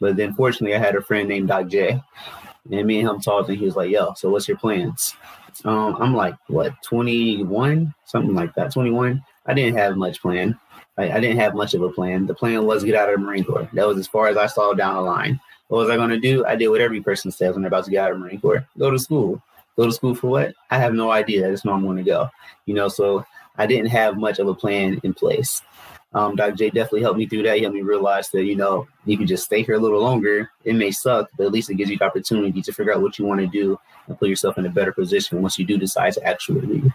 But 0.00 0.16
then, 0.16 0.34
fortunately, 0.34 0.76
I 0.76 0.78
had 0.78 0.94
a 0.94 1.02
friend 1.02 1.28
named 1.28 1.48
Doc 1.48 1.68
J, 1.68 2.00
and 2.70 2.86
me 2.86 3.00
and 3.00 3.08
him 3.08 3.20
talked, 3.20 3.48
and 3.48 3.58
he 3.58 3.64
was 3.64 3.76
like, 3.76 3.90
"Yo, 3.90 4.14
so 4.14 4.30
what's 4.30 4.46
your 4.46 4.58
plans?" 4.58 5.14
Um, 5.64 5.96
I'm 5.98 6.14
like, 6.14 6.36
what, 6.46 6.72
21, 6.84 7.92
something 8.04 8.34
like 8.34 8.54
that, 8.54 8.72
21. 8.72 9.22
I 9.46 9.54
didn't 9.54 9.76
have 9.76 9.96
much 9.96 10.22
plan. 10.22 10.58
I, 10.96 11.10
I 11.10 11.20
didn't 11.20 11.38
have 11.38 11.54
much 11.54 11.74
of 11.74 11.82
a 11.82 11.90
plan. 11.90 12.26
The 12.26 12.34
plan 12.34 12.64
was 12.64 12.84
get 12.84 12.94
out 12.94 13.08
of 13.08 13.18
the 13.18 13.24
Marine 13.26 13.44
Corps. 13.44 13.68
That 13.72 13.86
was 13.86 13.98
as 13.98 14.06
far 14.06 14.28
as 14.28 14.36
I 14.36 14.46
saw 14.46 14.72
down 14.72 14.94
the 14.94 15.00
line. 15.00 15.40
What 15.68 15.78
was 15.78 15.90
I 15.90 15.96
going 15.96 16.10
to 16.10 16.20
do? 16.20 16.44
I 16.44 16.56
did 16.56 16.68
what 16.68 16.80
every 16.80 17.00
person 17.00 17.30
says 17.30 17.54
when 17.54 17.62
they're 17.62 17.68
about 17.68 17.84
to 17.84 17.90
get 17.90 18.04
out 18.04 18.12
of 18.12 18.18
the 18.18 18.24
Marine 18.24 18.40
Corps: 18.40 18.66
go 18.78 18.90
to 18.90 18.98
school. 18.98 19.42
Go 19.78 19.86
to 19.86 19.92
school 19.92 20.14
for 20.14 20.26
what? 20.26 20.54
I 20.70 20.78
have 20.78 20.92
no 20.92 21.12
idea. 21.12 21.46
I 21.46 21.52
just 21.52 21.64
know 21.64 21.72
I'm 21.72 21.84
going 21.84 21.98
to 21.98 22.02
go. 22.02 22.28
You 22.66 22.74
know, 22.74 22.88
so 22.88 23.24
I 23.56 23.66
didn't 23.66 23.86
have 23.86 24.18
much 24.18 24.40
of 24.40 24.48
a 24.48 24.54
plan 24.54 25.00
in 25.04 25.14
place. 25.14 25.62
Um, 26.14 26.34
Dr. 26.34 26.56
J 26.56 26.70
definitely 26.70 27.02
helped 27.02 27.18
me 27.18 27.26
through 27.26 27.44
that. 27.44 27.56
He 27.56 27.62
helped 27.62 27.76
me 27.76 27.82
realize 27.82 28.28
that, 28.30 28.44
you 28.44 28.56
know, 28.56 28.88
you 29.04 29.16
can 29.16 29.26
just 29.26 29.44
stay 29.44 29.62
here 29.62 29.76
a 29.76 29.78
little 29.78 30.00
longer. 30.00 30.50
It 30.64 30.74
may 30.74 30.90
suck, 30.90 31.28
but 31.36 31.46
at 31.46 31.52
least 31.52 31.70
it 31.70 31.74
gives 31.74 31.90
you 31.90 31.98
the 31.98 32.04
opportunity 32.04 32.60
to 32.60 32.72
figure 32.72 32.92
out 32.92 33.02
what 33.02 33.18
you 33.20 33.24
want 33.24 33.40
to 33.40 33.46
do 33.46 33.78
and 34.08 34.18
put 34.18 34.28
yourself 34.28 34.58
in 34.58 34.66
a 34.66 34.70
better 34.70 34.92
position 34.92 35.40
once 35.42 35.58
you 35.58 35.64
do 35.66 35.78
decide 35.78 36.14
to 36.14 36.24
actually 36.24 36.62
leave. 36.62 36.92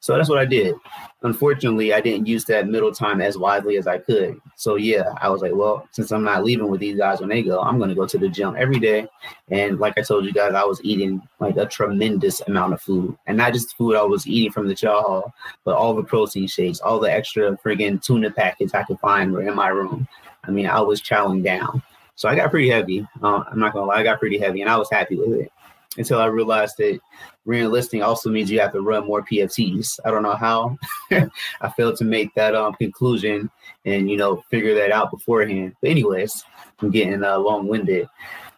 So 0.00 0.16
that's 0.16 0.30
what 0.30 0.38
I 0.38 0.46
did. 0.46 0.74
Unfortunately, 1.22 1.92
I 1.92 2.00
didn't 2.00 2.26
use 2.26 2.46
that 2.46 2.66
middle 2.66 2.90
time 2.90 3.20
as 3.20 3.36
widely 3.36 3.76
as 3.76 3.86
I 3.86 3.98
could. 3.98 4.40
So 4.56 4.76
yeah, 4.76 5.12
I 5.20 5.28
was 5.28 5.42
like, 5.42 5.52
well, 5.54 5.86
since 5.90 6.10
I'm 6.10 6.24
not 6.24 6.42
leaving 6.42 6.68
with 6.68 6.80
these 6.80 6.96
guys 6.96 7.20
when 7.20 7.28
they 7.28 7.42
go, 7.42 7.60
I'm 7.60 7.76
going 7.76 7.90
to 7.90 7.94
go 7.94 8.06
to 8.06 8.16
the 8.16 8.28
gym 8.28 8.56
every 8.58 8.78
day. 8.78 9.06
And 9.50 9.78
like 9.78 9.98
I 9.98 10.02
told 10.02 10.24
you 10.24 10.32
guys, 10.32 10.54
I 10.54 10.64
was 10.64 10.80
eating 10.82 11.20
like 11.38 11.58
a 11.58 11.66
tremendous 11.66 12.40
amount 12.46 12.72
of 12.72 12.80
food, 12.80 13.14
and 13.26 13.36
not 13.36 13.52
just 13.52 13.76
food 13.76 13.94
I 13.94 14.02
was 14.02 14.26
eating 14.26 14.50
from 14.50 14.68
the 14.68 14.74
chow 14.74 15.02
hall, 15.02 15.34
but 15.64 15.76
all 15.76 15.94
the 15.94 16.02
protein 16.02 16.46
shakes, 16.46 16.80
all 16.80 16.98
the 16.98 17.12
extra 17.12 17.54
friggin' 17.58 18.02
tuna 18.02 18.30
packets 18.30 18.72
I 18.72 18.84
could 18.84 18.98
find 19.00 19.32
were 19.32 19.42
in 19.42 19.54
my 19.54 19.68
room. 19.68 20.08
I 20.44 20.50
mean, 20.50 20.66
I 20.66 20.80
was 20.80 21.02
chowing 21.02 21.44
down. 21.44 21.82
So 22.14 22.28
I 22.28 22.34
got 22.34 22.50
pretty 22.50 22.70
heavy. 22.70 23.06
Uh, 23.22 23.44
I'm 23.50 23.58
not 23.58 23.74
gonna 23.74 23.86
lie, 23.86 23.96
I 23.96 24.02
got 24.02 24.18
pretty 24.18 24.38
heavy, 24.38 24.62
and 24.62 24.70
I 24.70 24.78
was 24.78 24.90
happy 24.90 25.16
with 25.16 25.40
it 25.40 25.52
until 25.96 26.20
I 26.20 26.26
realized 26.26 26.76
that 26.78 27.00
reenlisting 27.46 28.04
also 28.04 28.30
means 28.30 28.50
you 28.50 28.60
have 28.60 28.72
to 28.72 28.80
run 28.80 29.06
more 29.06 29.22
PFTs. 29.22 29.98
I 30.04 30.10
don't 30.10 30.22
know 30.22 30.36
how. 30.36 30.78
I 31.10 31.68
failed 31.76 31.96
to 31.96 32.04
make 32.04 32.32
that 32.34 32.54
um, 32.54 32.74
conclusion 32.74 33.50
and 33.84 34.10
you 34.10 34.16
know 34.16 34.44
figure 34.50 34.74
that 34.74 34.92
out 34.92 35.10
beforehand. 35.10 35.74
But 35.80 35.90
anyways, 35.90 36.44
I'm 36.80 36.90
getting 36.90 37.24
uh, 37.24 37.38
long 37.38 37.66
winded. 37.66 38.08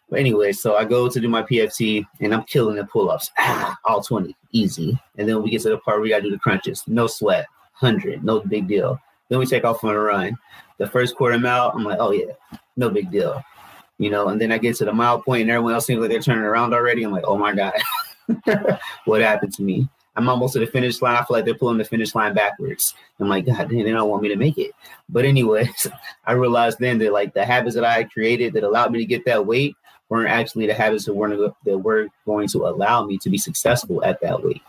But 0.09 0.19
anyway, 0.19 0.51
so 0.51 0.75
I 0.75 0.85
go 0.85 1.09
to 1.09 1.19
do 1.19 1.27
my 1.27 1.41
PFT 1.41 2.05
and 2.19 2.33
I'm 2.33 2.43
killing 2.43 2.75
the 2.75 2.85
pull 2.85 3.09
ups, 3.09 3.31
ah, 3.39 3.75
all 3.83 4.03
20, 4.03 4.35
easy. 4.51 4.99
And 5.17 5.27
then 5.27 5.41
we 5.41 5.49
get 5.49 5.63
to 5.63 5.69
the 5.69 5.77
part 5.79 5.97
where 5.97 6.01
we 6.03 6.09
got 6.09 6.17
to 6.17 6.23
do 6.23 6.29
the 6.29 6.37
crunches, 6.37 6.83
no 6.85 7.07
sweat, 7.07 7.47
100, 7.79 8.23
no 8.23 8.41
big 8.41 8.67
deal. 8.67 8.99
Then 9.29 9.39
we 9.39 9.47
take 9.47 9.63
off 9.63 9.83
on 9.83 9.95
a 9.95 9.99
run. 9.99 10.37
The 10.77 10.85
first 10.85 11.15
quarter 11.15 11.39
mile, 11.39 11.71
I'm 11.73 11.83
like, 11.83 11.97
oh 11.99 12.11
yeah, 12.11 12.33
no 12.77 12.91
big 12.91 13.09
deal 13.09 13.43
you 13.97 14.09
know, 14.09 14.27
and 14.27 14.39
then 14.39 14.51
I 14.51 14.57
get 14.57 14.75
to 14.77 14.85
the 14.85 14.93
mile 14.93 15.21
point 15.21 15.43
and 15.43 15.51
everyone 15.51 15.73
else 15.73 15.85
seems 15.85 15.99
like 15.99 16.09
they're 16.09 16.21
turning 16.21 16.43
around 16.43 16.73
already. 16.73 17.03
I'm 17.03 17.11
like, 17.11 17.25
oh 17.25 17.37
my 17.37 17.53
God, 17.53 17.73
what 19.05 19.21
happened 19.21 19.53
to 19.53 19.63
me? 19.63 19.87
I'm 20.15 20.29
almost 20.29 20.53
to 20.53 20.59
the 20.59 20.67
finish 20.67 21.01
line. 21.01 21.15
I 21.15 21.23
feel 21.23 21.37
like 21.37 21.45
they're 21.45 21.55
pulling 21.55 21.79
the 21.79 21.85
finish 21.85 22.13
line 22.13 22.33
backwards. 22.33 22.93
I'm 23.19 23.29
like, 23.29 23.45
God 23.45 23.69
damn, 23.69 23.83
they 23.83 23.91
don't 23.91 24.09
want 24.09 24.21
me 24.21 24.29
to 24.29 24.35
make 24.35 24.57
it. 24.57 24.71
But 25.09 25.25
anyways, 25.25 25.87
I 26.25 26.33
realized 26.33 26.79
then 26.79 26.99
that 26.99 27.13
like 27.13 27.33
the 27.33 27.45
habits 27.45 27.75
that 27.75 27.85
I 27.85 28.03
created 28.03 28.53
that 28.53 28.63
allowed 28.63 28.91
me 28.91 28.99
to 28.99 29.05
get 29.05 29.25
that 29.25 29.45
weight 29.45 29.75
weren't 30.09 30.29
actually 30.29 30.67
the 30.67 30.73
habits 30.73 31.05
that 31.05 31.15
weren't 31.15 31.53
that 31.65 31.77
were 31.77 32.07
going 32.25 32.47
to 32.49 32.67
allow 32.67 33.05
me 33.05 33.17
to 33.19 33.29
be 33.29 33.37
successful 33.37 34.03
at 34.03 34.21
that 34.21 34.43
weight. 34.43 34.61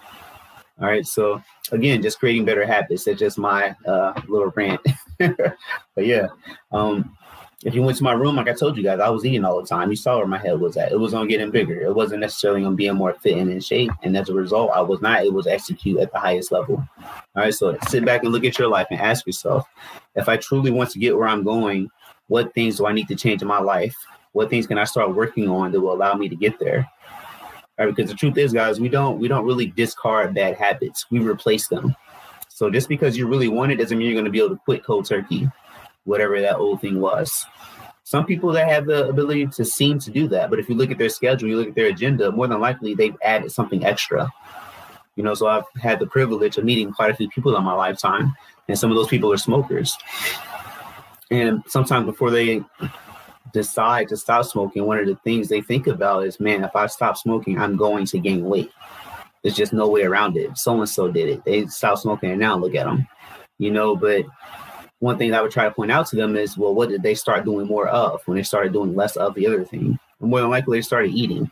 All 0.80 0.88
right. 0.88 1.06
So 1.06 1.42
again, 1.70 2.02
just 2.02 2.18
creating 2.18 2.44
better 2.44 2.66
habits. 2.66 3.04
That's 3.04 3.18
just 3.18 3.38
my 3.38 3.76
uh, 3.86 4.20
little 4.26 4.52
rant. 4.56 4.80
but 5.18 6.06
yeah, 6.06 6.28
um, 6.72 7.16
if 7.64 7.74
you 7.74 7.82
went 7.82 7.96
to 7.96 8.04
my 8.04 8.12
room, 8.12 8.36
like 8.36 8.48
I 8.48 8.52
told 8.52 8.76
you 8.76 8.82
guys, 8.82 9.00
I 9.00 9.08
was 9.08 9.24
eating 9.24 9.44
all 9.44 9.60
the 9.60 9.66
time. 9.66 9.88
You 9.88 9.96
saw 9.96 10.18
where 10.18 10.26
my 10.26 10.38
head 10.38 10.60
was 10.60 10.76
at. 10.76 10.92
It 10.92 11.00
was 11.00 11.14
on 11.14 11.28
getting 11.28 11.50
bigger. 11.50 11.80
It 11.80 11.94
wasn't 11.94 12.20
necessarily 12.20 12.62
on 12.62 12.76
being 12.76 12.94
more 12.94 13.14
fit 13.14 13.38
and 13.38 13.50
in 13.50 13.60
shape. 13.60 13.90
And 14.02 14.14
as 14.18 14.28
a 14.28 14.34
result, 14.34 14.70
I 14.74 14.82
was 14.82 15.00
not 15.00 15.22
able 15.22 15.42
to 15.42 15.50
execute 15.50 15.98
at 15.98 16.12
the 16.12 16.18
highest 16.18 16.52
level. 16.52 16.86
All 17.02 17.16
right. 17.34 17.54
So 17.54 17.76
sit 17.88 18.04
back 18.04 18.22
and 18.22 18.32
look 18.32 18.44
at 18.44 18.58
your 18.58 18.68
life 18.68 18.88
and 18.90 19.00
ask 19.00 19.26
yourself 19.26 19.66
if 20.14 20.28
I 20.28 20.36
truly 20.36 20.70
want 20.70 20.90
to 20.90 20.98
get 20.98 21.16
where 21.16 21.26
I'm 21.26 21.42
going, 21.42 21.90
what 22.26 22.52
things 22.52 22.76
do 22.76 22.86
I 22.86 22.92
need 22.92 23.08
to 23.08 23.16
change 23.16 23.40
in 23.40 23.48
my 23.48 23.60
life? 23.60 23.96
What 24.32 24.50
things 24.50 24.66
can 24.66 24.76
I 24.76 24.84
start 24.84 25.14
working 25.14 25.48
on 25.48 25.72
that 25.72 25.80
will 25.80 25.94
allow 25.94 26.14
me 26.14 26.28
to 26.28 26.36
get 26.36 26.58
there? 26.58 26.86
All 27.78 27.86
right, 27.86 27.96
because 27.96 28.10
the 28.10 28.16
truth 28.16 28.36
is, 28.36 28.52
guys, 28.52 28.78
we 28.78 28.90
don't 28.90 29.18
we 29.18 29.26
don't 29.26 29.46
really 29.46 29.66
discard 29.66 30.34
bad 30.34 30.56
habits. 30.56 31.06
We 31.10 31.20
replace 31.20 31.68
them. 31.68 31.96
So 32.48 32.70
just 32.70 32.88
because 32.90 33.16
you 33.16 33.26
really 33.26 33.48
want 33.48 33.72
it 33.72 33.76
doesn't 33.76 33.96
mean 33.96 34.06
you're 34.06 34.14
going 34.14 34.26
to 34.26 34.30
be 34.30 34.38
able 34.38 34.50
to 34.50 34.62
quit 34.64 34.84
cold 34.84 35.06
turkey 35.06 35.48
whatever 36.04 36.40
that 36.40 36.56
old 36.56 36.80
thing 36.80 37.00
was. 37.00 37.46
Some 38.04 38.26
people 38.26 38.52
that 38.52 38.68
have 38.68 38.86
the 38.86 39.08
ability 39.08 39.46
to 39.48 39.64
seem 39.64 39.98
to 40.00 40.10
do 40.10 40.28
that, 40.28 40.50
but 40.50 40.58
if 40.58 40.68
you 40.68 40.74
look 40.74 40.90
at 40.90 40.98
their 40.98 41.08
schedule, 41.08 41.48
you 41.48 41.56
look 41.56 41.68
at 41.68 41.74
their 41.74 41.88
agenda, 41.88 42.30
more 42.30 42.46
than 42.46 42.60
likely 42.60 42.94
they've 42.94 43.16
added 43.22 43.50
something 43.50 43.84
extra. 43.84 44.30
You 45.16 45.22
know, 45.22 45.34
so 45.34 45.46
I've 45.46 45.64
had 45.80 46.00
the 46.00 46.06
privilege 46.06 46.58
of 46.58 46.64
meeting 46.64 46.92
quite 46.92 47.10
a 47.10 47.14
few 47.14 47.28
people 47.30 47.56
in 47.56 47.64
my 47.64 47.72
lifetime, 47.72 48.34
and 48.68 48.78
some 48.78 48.90
of 48.90 48.96
those 48.96 49.08
people 49.08 49.32
are 49.32 49.38
smokers. 49.38 49.96
And 51.30 51.62
sometimes 51.66 52.04
before 52.04 52.30
they 52.30 52.62
decide 53.54 54.08
to 54.08 54.16
stop 54.16 54.44
smoking, 54.44 54.84
one 54.84 54.98
of 54.98 55.06
the 55.06 55.16
things 55.24 55.48
they 55.48 55.62
think 55.62 55.86
about 55.86 56.26
is, 56.26 56.40
man, 56.40 56.64
if 56.64 56.76
I 56.76 56.86
stop 56.86 57.16
smoking, 57.16 57.58
I'm 57.58 57.76
going 57.76 58.04
to 58.06 58.18
gain 58.18 58.44
weight. 58.44 58.70
There's 59.42 59.56
just 59.56 59.72
no 59.72 59.88
way 59.88 60.02
around 60.02 60.36
it. 60.36 60.58
So 60.58 60.78
and 60.78 60.88
so 60.88 61.10
did 61.10 61.28
it. 61.28 61.44
They 61.44 61.66
stopped 61.66 62.00
smoking, 62.00 62.32
and 62.32 62.40
now 62.40 62.56
look 62.58 62.74
at 62.74 62.84
them. 62.84 63.06
You 63.58 63.70
know, 63.70 63.96
but 63.96 64.24
one 65.04 65.18
thing 65.18 65.34
I 65.34 65.42
would 65.42 65.50
try 65.50 65.64
to 65.64 65.70
point 65.70 65.92
out 65.92 66.06
to 66.08 66.16
them 66.16 66.34
is, 66.34 66.56
well, 66.56 66.74
what 66.74 66.88
did 66.88 67.02
they 67.02 67.14
start 67.14 67.44
doing 67.44 67.66
more 67.66 67.88
of 67.88 68.22
when 68.24 68.38
they 68.38 68.42
started 68.42 68.72
doing 68.72 68.96
less 68.96 69.16
of 69.16 69.34
the 69.34 69.46
other 69.46 69.62
thing? 69.62 69.98
And 70.20 70.30
more 70.30 70.40
than 70.40 70.48
likely, 70.48 70.78
they 70.78 70.82
started 70.82 71.12
eating. 71.12 71.50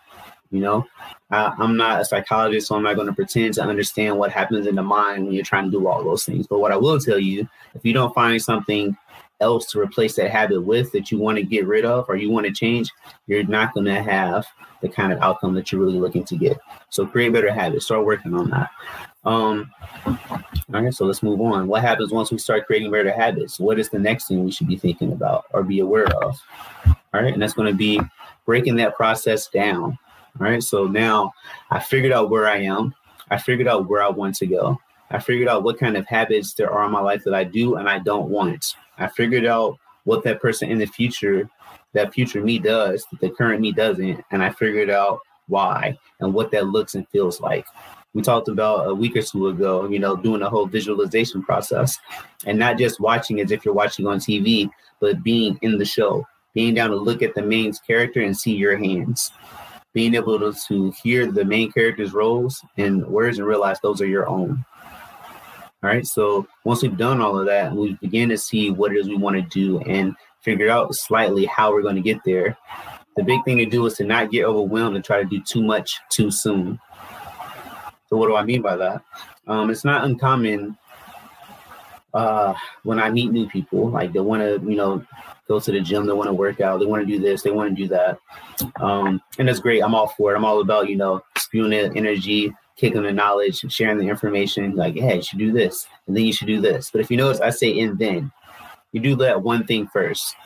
You 0.50 0.60
know, 0.60 0.86
I, 1.30 1.54
I'm 1.58 1.76
not 1.76 2.00
a 2.00 2.04
psychologist, 2.06 2.68
so 2.68 2.76
I'm 2.76 2.82
not 2.82 2.96
going 2.96 3.08
to 3.08 3.12
pretend 3.12 3.52
to 3.54 3.62
understand 3.62 4.18
what 4.18 4.32
happens 4.32 4.66
in 4.66 4.74
the 4.74 4.82
mind 4.82 5.26
when 5.26 5.34
you're 5.34 5.44
trying 5.44 5.66
to 5.66 5.70
do 5.70 5.86
all 5.86 6.02
those 6.02 6.24
things. 6.24 6.46
But 6.46 6.60
what 6.60 6.72
I 6.72 6.76
will 6.76 6.98
tell 6.98 7.18
you, 7.18 7.46
if 7.74 7.84
you 7.84 7.92
don't 7.92 8.14
find 8.14 8.40
something 8.40 8.96
else 9.40 9.70
to 9.72 9.80
replace 9.80 10.14
that 10.16 10.30
habit 10.30 10.62
with 10.62 10.90
that 10.92 11.10
you 11.10 11.18
want 11.18 11.36
to 11.36 11.42
get 11.42 11.66
rid 11.66 11.84
of 11.84 12.06
or 12.08 12.16
you 12.16 12.30
want 12.30 12.46
to 12.46 12.52
change, 12.52 12.90
you're 13.26 13.44
not 13.44 13.74
going 13.74 13.86
to 13.86 14.02
have 14.02 14.46
the 14.80 14.88
kind 14.88 15.12
of 15.12 15.20
outcome 15.20 15.52
that 15.54 15.70
you're 15.70 15.80
really 15.80 16.00
looking 16.00 16.24
to 16.24 16.36
get. 16.36 16.58
So 16.88 17.06
create 17.06 17.34
better 17.34 17.52
habits. 17.52 17.84
Start 17.84 18.06
working 18.06 18.32
on 18.32 18.48
that. 18.50 18.70
Um, 19.24 19.70
all 20.06 20.18
right, 20.68 20.92
so 20.92 21.04
let's 21.04 21.22
move 21.22 21.40
on. 21.40 21.68
What 21.68 21.82
happens 21.82 22.12
once 22.12 22.30
we 22.32 22.38
start 22.38 22.66
creating 22.66 22.90
better 22.90 23.12
habits? 23.12 23.60
What 23.60 23.78
is 23.78 23.88
the 23.88 23.98
next 23.98 24.28
thing 24.28 24.44
we 24.44 24.50
should 24.50 24.68
be 24.68 24.76
thinking 24.76 25.12
about 25.12 25.44
or 25.52 25.62
be 25.62 25.80
aware 25.80 26.06
of? 26.22 26.40
All 26.86 27.20
right, 27.20 27.32
and 27.32 27.40
that's 27.40 27.52
going 27.52 27.70
to 27.70 27.76
be 27.76 28.00
breaking 28.46 28.76
that 28.76 28.96
process 28.96 29.48
down. 29.48 29.98
All 30.40 30.46
right, 30.46 30.62
so 30.62 30.86
now 30.86 31.32
I 31.70 31.78
figured 31.78 32.12
out 32.12 32.30
where 32.30 32.48
I 32.48 32.58
am. 32.58 32.94
I 33.30 33.38
figured 33.38 33.68
out 33.68 33.88
where 33.88 34.02
I 34.02 34.08
want 34.08 34.34
to 34.36 34.46
go. 34.46 34.78
I 35.10 35.18
figured 35.18 35.48
out 35.48 35.62
what 35.62 35.78
kind 35.78 35.96
of 35.96 36.06
habits 36.06 36.54
there 36.54 36.70
are 36.70 36.86
in 36.86 36.90
my 36.90 37.00
life 37.00 37.22
that 37.24 37.34
I 37.34 37.44
do 37.44 37.76
and 37.76 37.88
I 37.88 37.98
don't 37.98 38.30
want. 38.30 38.76
I 38.98 39.08
figured 39.08 39.44
out 39.44 39.78
what 40.04 40.24
that 40.24 40.40
person 40.40 40.70
in 40.70 40.78
the 40.78 40.86
future, 40.86 41.48
that 41.92 42.14
future 42.14 42.42
me 42.42 42.58
does, 42.58 43.06
that 43.10 43.20
the 43.20 43.30
current 43.30 43.60
me 43.60 43.72
doesn't. 43.72 44.24
And 44.30 44.42
I 44.42 44.50
figured 44.50 44.90
out 44.90 45.20
why 45.48 45.98
and 46.20 46.32
what 46.32 46.50
that 46.52 46.68
looks 46.68 46.94
and 46.94 47.06
feels 47.08 47.40
like. 47.40 47.66
We 48.14 48.22
talked 48.22 48.48
about 48.48 48.88
a 48.88 48.94
week 48.94 49.16
or 49.16 49.22
two 49.22 49.48
ago, 49.48 49.88
you 49.88 49.98
know, 49.98 50.16
doing 50.16 50.42
a 50.42 50.50
whole 50.50 50.66
visualization 50.66 51.42
process 51.42 51.98
and 52.44 52.58
not 52.58 52.76
just 52.76 53.00
watching 53.00 53.40
as 53.40 53.50
if 53.50 53.64
you're 53.64 53.74
watching 53.74 54.06
on 54.06 54.18
TV, 54.18 54.70
but 55.00 55.22
being 55.22 55.58
in 55.62 55.78
the 55.78 55.84
show, 55.84 56.26
being 56.54 56.74
down 56.74 56.90
to 56.90 56.96
look 56.96 57.22
at 57.22 57.34
the 57.34 57.42
main 57.42 57.72
character 57.86 58.20
and 58.20 58.36
see 58.36 58.54
your 58.54 58.76
hands, 58.76 59.32
being 59.94 60.14
able 60.14 60.38
to, 60.38 60.52
to 60.68 60.92
hear 61.02 61.30
the 61.30 61.44
main 61.44 61.72
character's 61.72 62.12
roles 62.12 62.62
and 62.76 63.06
words 63.06 63.38
and 63.38 63.46
realize 63.46 63.80
those 63.80 64.00
are 64.02 64.06
your 64.06 64.28
own. 64.28 64.64
All 65.82 65.90
right. 65.90 66.06
So 66.06 66.46
once 66.64 66.82
we've 66.82 66.96
done 66.96 67.20
all 67.20 67.38
of 67.38 67.46
that, 67.46 67.72
we 67.72 67.94
begin 67.94 68.28
to 68.28 68.38
see 68.38 68.70
what 68.70 68.92
it 68.92 68.98
is 68.98 69.08
we 69.08 69.16
want 69.16 69.36
to 69.36 69.42
do 69.42 69.80
and 69.80 70.14
figure 70.40 70.68
out 70.68 70.94
slightly 70.94 71.44
how 71.46 71.72
we're 71.72 71.82
going 71.82 71.96
to 71.96 72.02
get 72.02 72.22
there. 72.24 72.56
The 73.16 73.24
big 73.24 73.44
thing 73.44 73.58
to 73.58 73.66
do 73.66 73.84
is 73.86 73.94
to 73.94 74.04
not 74.04 74.30
get 74.30 74.44
overwhelmed 74.44 74.96
and 74.96 75.04
try 75.04 75.22
to 75.22 75.28
do 75.28 75.42
too 75.42 75.62
much 75.62 75.98
too 76.10 76.30
soon. 76.30 76.78
So 78.12 78.18
what 78.18 78.26
do 78.26 78.36
I 78.36 78.44
mean 78.44 78.60
by 78.60 78.76
that? 78.76 79.02
Um, 79.46 79.70
it's 79.70 79.86
not 79.86 80.04
uncommon 80.04 80.76
uh, 82.12 82.52
when 82.82 83.00
I 83.00 83.08
meet 83.08 83.32
new 83.32 83.48
people, 83.48 83.88
like 83.88 84.12
they 84.12 84.20
want 84.20 84.42
to, 84.42 84.60
you 84.70 84.76
know, 84.76 85.02
go 85.48 85.58
to 85.58 85.72
the 85.72 85.80
gym, 85.80 86.04
they 86.04 86.12
want 86.12 86.28
to 86.28 86.34
work 86.34 86.60
out, 86.60 86.78
they 86.78 86.84
want 86.84 87.00
to 87.00 87.10
do 87.10 87.18
this, 87.18 87.40
they 87.40 87.50
want 87.50 87.70
to 87.70 87.74
do 87.74 87.88
that. 87.88 88.18
Um, 88.82 89.22
and 89.38 89.48
that's 89.48 89.60
great. 89.60 89.82
I'm 89.82 89.94
all 89.94 90.08
for 90.08 90.34
it. 90.34 90.36
I'm 90.36 90.44
all 90.44 90.60
about, 90.60 90.90
you 90.90 90.96
know, 90.96 91.24
spewing 91.38 91.70
the 91.70 91.90
energy, 91.96 92.54
kicking 92.76 93.02
the 93.02 93.12
knowledge, 93.12 93.64
sharing 93.72 93.96
the 93.96 94.10
information, 94.10 94.76
like, 94.76 94.94
hey, 94.94 95.16
you 95.16 95.22
should 95.22 95.38
do 95.38 95.50
this, 95.50 95.86
and 96.06 96.14
then 96.14 96.26
you 96.26 96.34
should 96.34 96.48
do 96.48 96.60
this. 96.60 96.90
But 96.90 97.00
if 97.00 97.10
you 97.10 97.16
notice, 97.16 97.40
I 97.40 97.48
say 97.48 97.80
and 97.80 97.98
then. 97.98 98.30
You 98.92 99.00
do 99.00 99.16
that 99.16 99.42
one 99.42 99.64
thing 99.64 99.86
first. 99.86 100.36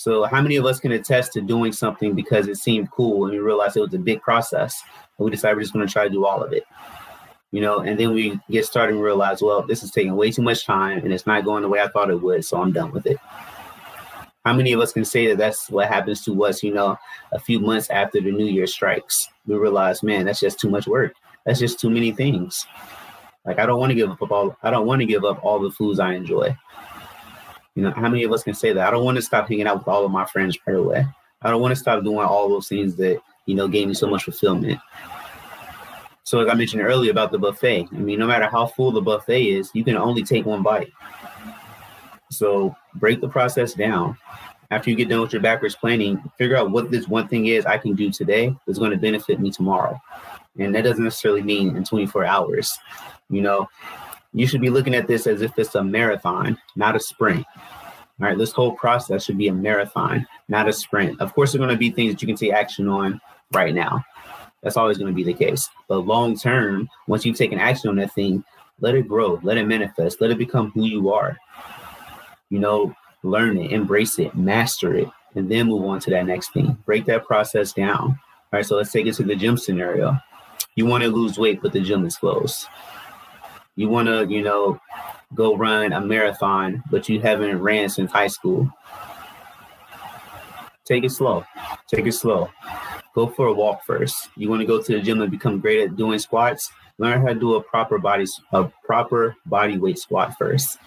So 0.00 0.24
how 0.24 0.40
many 0.40 0.56
of 0.56 0.64
us 0.64 0.80
can 0.80 0.92
attest 0.92 1.34
to 1.34 1.42
doing 1.42 1.72
something 1.72 2.14
because 2.14 2.48
it 2.48 2.56
seemed 2.56 2.90
cool 2.90 3.26
and 3.26 3.34
we 3.34 3.38
realized 3.38 3.76
it 3.76 3.80
was 3.80 3.92
a 3.92 3.98
big 3.98 4.22
process 4.22 4.82
and 5.18 5.26
we 5.26 5.30
decided 5.30 5.56
we're 5.56 5.60
just 5.60 5.74
going 5.74 5.86
to 5.86 5.92
try 5.92 6.04
to 6.04 6.10
do 6.10 6.24
all 6.24 6.42
of 6.42 6.54
it? 6.54 6.64
You 7.50 7.60
know, 7.60 7.80
and 7.80 8.00
then 8.00 8.14
we 8.14 8.40
get 8.50 8.64
started 8.64 8.94
and 8.94 9.04
realize, 9.04 9.42
well, 9.42 9.60
this 9.60 9.82
is 9.82 9.90
taking 9.90 10.16
way 10.16 10.30
too 10.30 10.40
much 10.40 10.64
time 10.64 11.00
and 11.00 11.12
it's 11.12 11.26
not 11.26 11.44
going 11.44 11.60
the 11.60 11.68
way 11.68 11.82
I 11.82 11.88
thought 11.88 12.08
it 12.08 12.22
would, 12.22 12.46
so 12.46 12.62
I'm 12.62 12.72
done 12.72 12.92
with 12.92 13.04
it. 13.04 13.18
How 14.46 14.54
many 14.54 14.72
of 14.72 14.80
us 14.80 14.94
can 14.94 15.04
say 15.04 15.26
that 15.26 15.36
that's 15.36 15.68
what 15.68 15.88
happens 15.88 16.24
to 16.24 16.44
us, 16.46 16.62
you 16.62 16.72
know, 16.72 16.96
a 17.32 17.38
few 17.38 17.60
months 17.60 17.90
after 17.90 18.22
the 18.22 18.32
new 18.32 18.46
year 18.46 18.66
strikes? 18.66 19.28
We 19.46 19.56
realize, 19.56 20.02
man, 20.02 20.24
that's 20.24 20.40
just 20.40 20.58
too 20.58 20.70
much 20.70 20.86
work. 20.86 21.12
That's 21.44 21.60
just 21.60 21.78
too 21.78 21.90
many 21.90 22.10
things. 22.10 22.66
Like 23.44 23.58
I 23.58 23.66
don't 23.66 23.78
want 23.78 23.90
to 23.90 23.96
give 23.96 24.10
up 24.10 24.32
all 24.32 24.56
I 24.62 24.70
don't 24.70 24.86
want 24.86 25.00
to 25.00 25.06
give 25.06 25.26
up 25.26 25.44
all 25.44 25.58
the 25.58 25.70
foods 25.70 26.00
I 26.00 26.14
enjoy. 26.14 26.56
You 27.74 27.82
know, 27.82 27.92
how 27.92 28.08
many 28.08 28.24
of 28.24 28.32
us 28.32 28.42
can 28.42 28.54
say 28.54 28.72
that? 28.72 28.86
I 28.86 28.90
don't 28.90 29.04
want 29.04 29.16
to 29.16 29.22
stop 29.22 29.48
hanging 29.48 29.66
out 29.66 29.78
with 29.78 29.88
all 29.88 30.04
of 30.04 30.10
my 30.10 30.26
friends 30.26 30.58
right 30.66 30.76
away. 30.76 31.06
I 31.42 31.50
don't 31.50 31.60
want 31.60 31.72
to 31.72 31.80
stop 31.80 32.04
doing 32.04 32.18
all 32.18 32.48
those 32.48 32.68
things 32.68 32.96
that, 32.96 33.20
you 33.46 33.54
know, 33.54 33.68
gave 33.68 33.88
me 33.88 33.94
so 33.94 34.08
much 34.08 34.24
fulfillment. 34.24 34.80
So 36.24 36.40
as 36.40 36.48
I 36.48 36.54
mentioned 36.54 36.82
earlier 36.82 37.10
about 37.10 37.32
the 37.32 37.38
buffet, 37.38 37.88
I 37.90 37.96
mean, 37.96 38.18
no 38.18 38.26
matter 38.26 38.48
how 38.48 38.66
full 38.66 38.92
the 38.92 39.00
buffet 39.00 39.42
is, 39.42 39.70
you 39.74 39.82
can 39.82 39.96
only 39.96 40.22
take 40.22 40.46
one 40.46 40.62
bite. 40.62 40.92
So 42.30 42.76
break 42.94 43.20
the 43.20 43.28
process 43.28 43.74
down. 43.74 44.16
After 44.70 44.90
you 44.90 44.96
get 44.96 45.08
done 45.08 45.20
with 45.20 45.32
your 45.32 45.42
backwards 45.42 45.74
planning, 45.74 46.22
figure 46.38 46.56
out 46.56 46.70
what 46.70 46.92
this 46.92 47.08
one 47.08 47.26
thing 47.26 47.46
is 47.46 47.66
I 47.66 47.78
can 47.78 47.96
do 47.96 48.10
today 48.10 48.54
that's 48.66 48.78
going 48.78 48.92
to 48.92 48.96
benefit 48.96 49.40
me 49.40 49.50
tomorrow. 49.50 50.00
And 50.58 50.72
that 50.74 50.84
doesn't 50.84 51.02
necessarily 51.02 51.42
mean 51.42 51.76
in 51.76 51.82
24 51.82 52.24
hours. 52.24 52.78
You 53.28 53.40
know, 53.40 53.68
you 54.32 54.46
should 54.46 54.60
be 54.60 54.70
looking 54.70 54.94
at 54.94 55.06
this 55.06 55.26
as 55.26 55.42
if 55.42 55.58
it's 55.58 55.74
a 55.74 55.82
marathon, 55.82 56.58
not 56.76 56.96
a 56.96 57.00
sprint. 57.00 57.44
All 58.20 58.28
right, 58.28 58.38
this 58.38 58.52
whole 58.52 58.72
process 58.72 59.24
should 59.24 59.38
be 59.38 59.48
a 59.48 59.52
marathon, 59.52 60.26
not 60.48 60.68
a 60.68 60.72
sprint. 60.72 61.20
Of 61.20 61.34
course, 61.34 61.52
there 61.52 61.60
are 61.60 61.66
going 61.66 61.74
to 61.74 61.78
be 61.78 61.90
things 61.90 62.12
that 62.12 62.22
you 62.22 62.28
can 62.28 62.36
take 62.36 62.52
action 62.52 62.86
on 62.86 63.20
right 63.52 63.74
now. 63.74 64.04
That's 64.62 64.76
always 64.76 64.98
going 64.98 65.10
to 65.10 65.16
be 65.16 65.24
the 65.24 65.32
case. 65.32 65.68
But 65.88 66.00
long 66.00 66.36
term, 66.36 66.88
once 67.06 67.24
you've 67.24 67.38
taken 67.38 67.58
action 67.58 67.88
on 67.88 67.96
that 67.96 68.12
thing, 68.12 68.44
let 68.80 68.94
it 68.94 69.08
grow, 69.08 69.40
let 69.42 69.56
it 69.56 69.66
manifest, 69.66 70.20
let 70.20 70.30
it 70.30 70.38
become 70.38 70.70
who 70.72 70.84
you 70.84 71.10
are. 71.10 71.38
You 72.50 72.58
know, 72.58 72.94
learn 73.22 73.56
it, 73.56 73.72
embrace 73.72 74.18
it, 74.18 74.34
master 74.34 74.94
it, 74.94 75.08
and 75.34 75.50
then 75.50 75.68
move 75.68 75.84
on 75.84 76.00
to 76.00 76.10
that 76.10 76.26
next 76.26 76.52
thing. 76.52 76.76
Break 76.84 77.06
that 77.06 77.24
process 77.24 77.72
down. 77.72 78.18
All 78.52 78.58
right, 78.58 78.66
so 78.66 78.76
let's 78.76 78.92
take 78.92 79.06
it 79.06 79.14
to 79.14 79.22
the 79.22 79.36
gym 79.36 79.56
scenario. 79.56 80.18
You 80.74 80.86
want 80.86 81.04
to 81.04 81.10
lose 81.10 81.38
weight, 81.38 81.62
but 81.62 81.72
the 81.72 81.80
gym 81.80 82.04
is 82.04 82.16
closed. 82.16 82.66
You 83.76 83.88
want 83.88 84.08
to, 84.08 84.26
you 84.26 84.42
know, 84.42 84.80
go 85.34 85.56
run 85.56 85.92
a 85.92 86.00
marathon, 86.00 86.82
but 86.90 87.08
you 87.08 87.20
haven't 87.20 87.60
ran 87.60 87.88
since 87.88 88.10
high 88.10 88.28
school. 88.28 88.70
Take 90.84 91.04
it 91.04 91.10
slow. 91.10 91.44
Take 91.86 92.06
it 92.06 92.12
slow. 92.12 92.50
Go 93.14 93.28
for 93.28 93.46
a 93.46 93.52
walk 93.52 93.84
first. 93.84 94.28
You 94.36 94.48
want 94.48 94.60
to 94.60 94.66
go 94.66 94.82
to 94.82 94.92
the 94.92 95.00
gym 95.00 95.20
and 95.20 95.30
become 95.30 95.60
great 95.60 95.82
at 95.82 95.96
doing 95.96 96.18
squats. 96.18 96.70
Learn 96.98 97.22
how 97.22 97.28
to 97.28 97.34
do 97.34 97.54
a 97.54 97.62
proper 97.62 97.98
body 97.98 98.26
a 98.52 98.64
proper 98.84 99.36
body 99.46 99.78
weight 99.78 99.98
squat 99.98 100.36
first. 100.36 100.78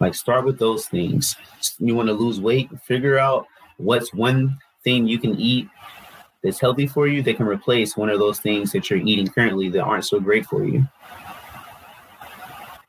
Like 0.00 0.14
start 0.14 0.44
with 0.44 0.58
those 0.58 0.86
things. 0.86 1.36
You 1.78 1.94
want 1.94 2.08
to 2.08 2.14
lose 2.14 2.40
weight, 2.40 2.70
figure 2.82 3.18
out 3.18 3.46
what's 3.76 4.12
one 4.14 4.58
thing 4.84 5.06
you 5.06 5.18
can 5.18 5.38
eat 5.38 5.68
that's 6.42 6.60
healthy 6.60 6.86
for 6.86 7.06
you 7.06 7.22
that 7.22 7.36
can 7.36 7.46
replace 7.46 7.96
one 7.96 8.08
of 8.08 8.18
those 8.18 8.40
things 8.40 8.72
that 8.72 8.88
you're 8.88 9.00
eating 9.00 9.28
currently 9.28 9.68
that 9.70 9.82
aren't 9.82 10.04
so 10.04 10.20
great 10.20 10.46
for 10.46 10.64
you. 10.64 10.86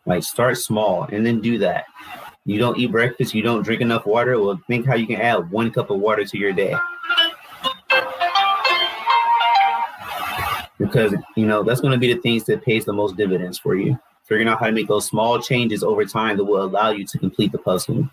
Like 0.06 0.24
start 0.24 0.58
small 0.58 1.04
and 1.04 1.26
then 1.26 1.42
do 1.42 1.58
that. 1.60 1.86
You 2.46 2.58
don't 2.58 2.78
eat 2.80 2.92
breakfast, 2.92 3.34
you 3.34 3.42
don't 3.42 3.64
drink 3.64 3.82
enough 3.82 4.06
water. 4.06 4.40
Well, 4.40 4.60
think 4.68 4.88
how 4.88 4.96
you 4.96 5.06
can 5.06 5.22
add 5.22 5.52
one 5.52 5.72
cup 5.72 5.90
of 5.90 6.00
water 6.00 6.26
to 6.26 6.38
your 6.38 6.54
day. 6.54 6.76
Because 10.78 11.14
you 11.36 11.46
know 11.46 11.64
that's 11.64 11.82
going 11.82 11.92
to 11.92 11.98
be 11.98 12.14
the 12.14 12.22
things 12.22 12.46
that 12.46 12.64
pays 12.64 12.86
the 12.86 12.94
most 12.94 13.18
dividends 13.18 13.60
for 13.60 13.76
you. 13.76 14.00
Figuring 14.26 14.48
out 14.48 14.60
how 14.60 14.68
to 14.68 14.72
make 14.72 14.88
those 14.88 15.06
small 15.06 15.42
changes 15.42 15.84
over 15.84 16.06
time 16.06 16.38
that 16.38 16.46
will 16.46 16.64
allow 16.64 16.92
you 16.92 17.06
to 17.06 17.18
complete 17.18 17.52
the 17.52 17.58
puzzle. 17.58 18.10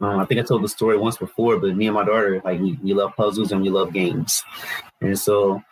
Um, 0.00 0.20
I 0.20 0.24
think 0.24 0.40
I 0.40 0.44
told 0.44 0.62
the 0.62 0.68
story 0.68 0.96
once 0.96 1.16
before, 1.16 1.58
but 1.58 1.76
me 1.76 1.86
and 1.86 1.94
my 1.94 2.04
daughter, 2.04 2.40
like 2.44 2.60
we, 2.60 2.78
we 2.82 2.94
love 2.94 3.16
puzzles 3.16 3.52
and 3.52 3.62
we 3.62 3.68
love 3.68 3.92
games. 3.92 4.44
And 5.00 5.18
so 5.18 5.62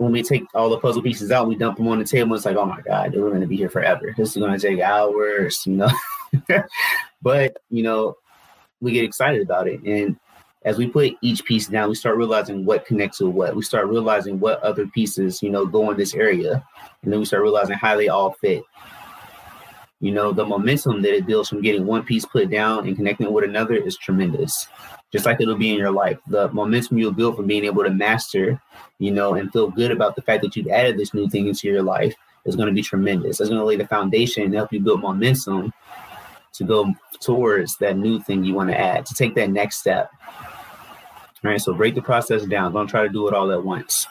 when 0.00 0.12
we 0.12 0.22
take 0.22 0.46
all 0.54 0.70
the 0.70 0.78
puzzle 0.78 1.02
pieces 1.02 1.30
out, 1.30 1.46
we 1.46 1.56
dump 1.56 1.76
them 1.76 1.86
on 1.88 1.98
the 1.98 2.06
table. 2.06 2.34
It's 2.34 2.46
like, 2.46 2.56
oh 2.56 2.64
my 2.64 2.80
God, 2.80 3.14
we're 3.14 3.28
going 3.28 3.42
to 3.42 3.46
be 3.46 3.58
here 3.58 3.68
forever. 3.68 4.14
This 4.16 4.30
is 4.30 4.36
going 4.36 4.58
to 4.58 4.58
take 4.58 4.80
hours, 4.80 5.66
you 5.66 5.74
know. 5.74 5.90
but, 7.22 7.58
you 7.68 7.82
know, 7.82 8.16
we 8.80 8.92
get 8.92 9.04
excited 9.04 9.42
about 9.42 9.68
it. 9.68 9.82
And 9.82 10.16
as 10.64 10.78
we 10.78 10.86
put 10.86 11.12
each 11.20 11.44
piece 11.44 11.66
down, 11.66 11.90
we 11.90 11.96
start 11.96 12.16
realizing 12.16 12.64
what 12.64 12.86
connects 12.86 13.18
to 13.18 13.28
what. 13.28 13.54
We 13.54 13.60
start 13.60 13.88
realizing 13.88 14.40
what 14.40 14.62
other 14.62 14.86
pieces, 14.86 15.42
you 15.42 15.50
know, 15.50 15.66
go 15.66 15.90
in 15.90 15.98
this 15.98 16.14
area. 16.14 16.66
And 17.02 17.12
then 17.12 17.20
we 17.20 17.26
start 17.26 17.42
realizing 17.42 17.76
how 17.76 17.96
they 17.98 18.08
all 18.08 18.32
fit 18.32 18.62
you 20.00 20.12
know, 20.12 20.32
the 20.32 20.46
momentum 20.46 21.02
that 21.02 21.14
it 21.14 21.26
builds 21.26 21.50
from 21.50 21.60
getting 21.60 21.84
one 21.84 22.02
piece 22.02 22.24
put 22.24 22.50
down 22.50 22.86
and 22.86 22.96
connecting 22.96 23.30
with 23.30 23.44
another 23.44 23.74
is 23.74 23.98
tremendous. 23.98 24.66
Just 25.12 25.26
like 25.26 25.40
it'll 25.40 25.56
be 25.56 25.70
in 25.70 25.78
your 25.78 25.90
life. 25.90 26.18
The 26.28 26.48
momentum 26.50 26.98
you'll 26.98 27.12
build 27.12 27.36
from 27.36 27.46
being 27.46 27.64
able 27.64 27.82
to 27.82 27.90
master, 27.90 28.60
you 28.98 29.10
know, 29.10 29.34
and 29.34 29.52
feel 29.52 29.68
good 29.68 29.90
about 29.90 30.14
the 30.14 30.22
fact 30.22 30.42
that 30.42 30.54
you've 30.54 30.68
added 30.68 30.96
this 30.96 31.14
new 31.14 31.28
thing 31.28 31.48
into 31.48 31.68
your 31.68 31.82
life 31.82 32.14
is 32.44 32.56
going 32.56 32.68
to 32.68 32.74
be 32.74 32.82
tremendous. 32.82 33.40
It's 33.40 33.48
going 33.48 33.60
to 33.60 33.66
lay 33.66 33.76
the 33.76 33.86
foundation 33.86 34.44
and 34.44 34.54
help 34.54 34.72
you 34.72 34.80
build 34.80 35.00
momentum 35.00 35.72
to 36.52 36.64
go 36.64 36.92
towards 37.20 37.76
that 37.78 37.96
new 37.96 38.20
thing 38.20 38.44
you 38.44 38.54
want 38.54 38.70
to 38.70 38.78
add, 38.78 39.06
to 39.06 39.14
take 39.14 39.34
that 39.34 39.50
next 39.50 39.78
step. 39.78 40.10
All 41.42 41.50
right, 41.50 41.60
so 41.60 41.72
break 41.72 41.94
the 41.94 42.02
process 42.02 42.44
down. 42.44 42.72
Don't 42.72 42.86
try 42.86 43.02
to 43.02 43.08
do 43.08 43.26
it 43.26 43.34
all 43.34 43.50
at 43.50 43.64
once. 43.64 44.06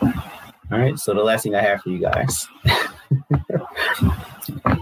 All 0.00 0.78
right, 0.78 0.98
so 0.98 1.14
the 1.14 1.22
last 1.22 1.44
thing 1.44 1.54
I 1.54 1.62
have 1.62 1.82
for 1.82 1.90
you 1.90 2.00
guys. 2.00 2.48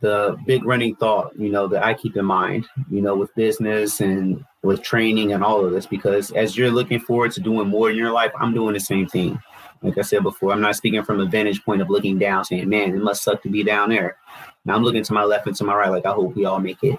the 0.00 0.36
big 0.46 0.64
running 0.64 0.96
thought, 0.96 1.38
you 1.38 1.48
know, 1.50 1.66
that 1.68 1.84
I 1.84 1.94
keep 1.94 2.16
in 2.16 2.24
mind, 2.24 2.66
you 2.90 3.00
know, 3.00 3.16
with 3.16 3.34
business 3.34 4.00
and 4.00 4.44
with 4.62 4.82
training 4.82 5.32
and 5.32 5.44
all 5.44 5.64
of 5.64 5.72
this, 5.72 5.86
because 5.86 6.32
as 6.32 6.56
you're 6.56 6.70
looking 6.70 7.00
forward 7.00 7.32
to 7.32 7.40
doing 7.40 7.68
more 7.68 7.90
in 7.90 7.96
your 7.96 8.12
life, 8.12 8.32
I'm 8.38 8.52
doing 8.52 8.74
the 8.74 8.80
same 8.80 9.06
thing. 9.06 9.40
Like 9.82 9.98
I 9.98 10.02
said 10.02 10.22
before, 10.22 10.52
I'm 10.52 10.60
not 10.60 10.76
speaking 10.76 11.02
from 11.04 11.20
a 11.20 11.26
vantage 11.26 11.64
point 11.64 11.82
of 11.82 11.90
looking 11.90 12.18
down, 12.18 12.44
saying, 12.44 12.68
man, 12.68 12.94
it 12.94 13.02
must 13.02 13.22
suck 13.22 13.42
to 13.42 13.48
be 13.48 13.62
down 13.62 13.90
there. 13.90 14.16
Now 14.64 14.74
I'm 14.74 14.82
looking 14.82 15.04
to 15.04 15.12
my 15.12 15.22
left 15.22 15.46
and 15.46 15.56
to 15.56 15.64
my 15.64 15.74
right, 15.74 15.90
like, 15.90 16.06
I 16.06 16.12
hope 16.12 16.34
we 16.34 16.44
all 16.44 16.58
make 16.58 16.82
it. 16.82 16.98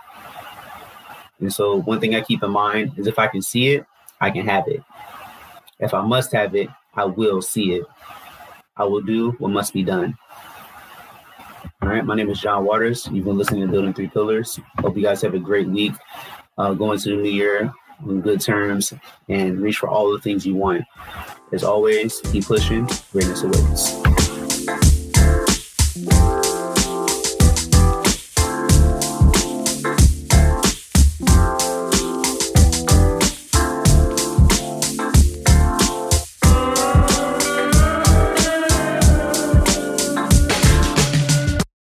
And 1.40 1.52
so, 1.52 1.82
one 1.82 2.00
thing 2.00 2.16
I 2.16 2.22
keep 2.22 2.44
in 2.44 2.52
mind 2.52 2.94
is 2.98 3.08
if 3.08 3.20
I 3.20 3.28
can 3.28 3.42
see 3.42 3.76
it, 3.76 3.86
I 4.22 4.32
can 4.32 4.46
have 4.48 4.68
it. 4.68 4.82
If 5.80 5.94
I 5.94 6.02
must 6.02 6.32
have 6.32 6.56
it, 6.56 6.70
I 6.96 7.06
will 7.06 7.42
see 7.42 7.74
it. 7.74 7.86
I 8.76 8.86
will 8.86 9.02
do 9.02 9.32
what 9.34 9.50
must 9.50 9.74
be 9.74 9.84
done. 9.84 10.18
All 11.88 11.94
right, 11.94 12.04
my 12.04 12.16
name 12.16 12.30
is 12.30 12.42
John 12.42 12.66
Waters. 12.66 13.08
You've 13.14 13.24
been 13.24 13.38
listening 13.38 13.62
to 13.62 13.68
Building 13.70 13.94
Three 13.94 14.10
Pillars. 14.10 14.60
Hope 14.80 14.98
you 14.98 15.02
guys 15.02 15.22
have 15.22 15.34
a 15.36 15.40
great 15.40 15.70
week 15.70 15.94
uh, 16.58 16.74
going 16.74 17.00
to 17.00 17.10
the 17.12 17.16
new 17.16 17.30
year 17.30 17.74
on 18.06 18.20
good 18.20 18.42
terms 18.42 18.94
and 19.30 19.62
reach 19.62 19.78
for 19.78 19.88
all 19.88 20.12
the 20.12 20.20
things 20.20 20.46
you 20.46 20.54
want. 20.54 20.84
As 21.54 21.64
always, 21.64 22.20
keep 22.20 22.44
pushing. 22.44 22.90
Greatness 23.14 23.44
awaits. 23.44 24.17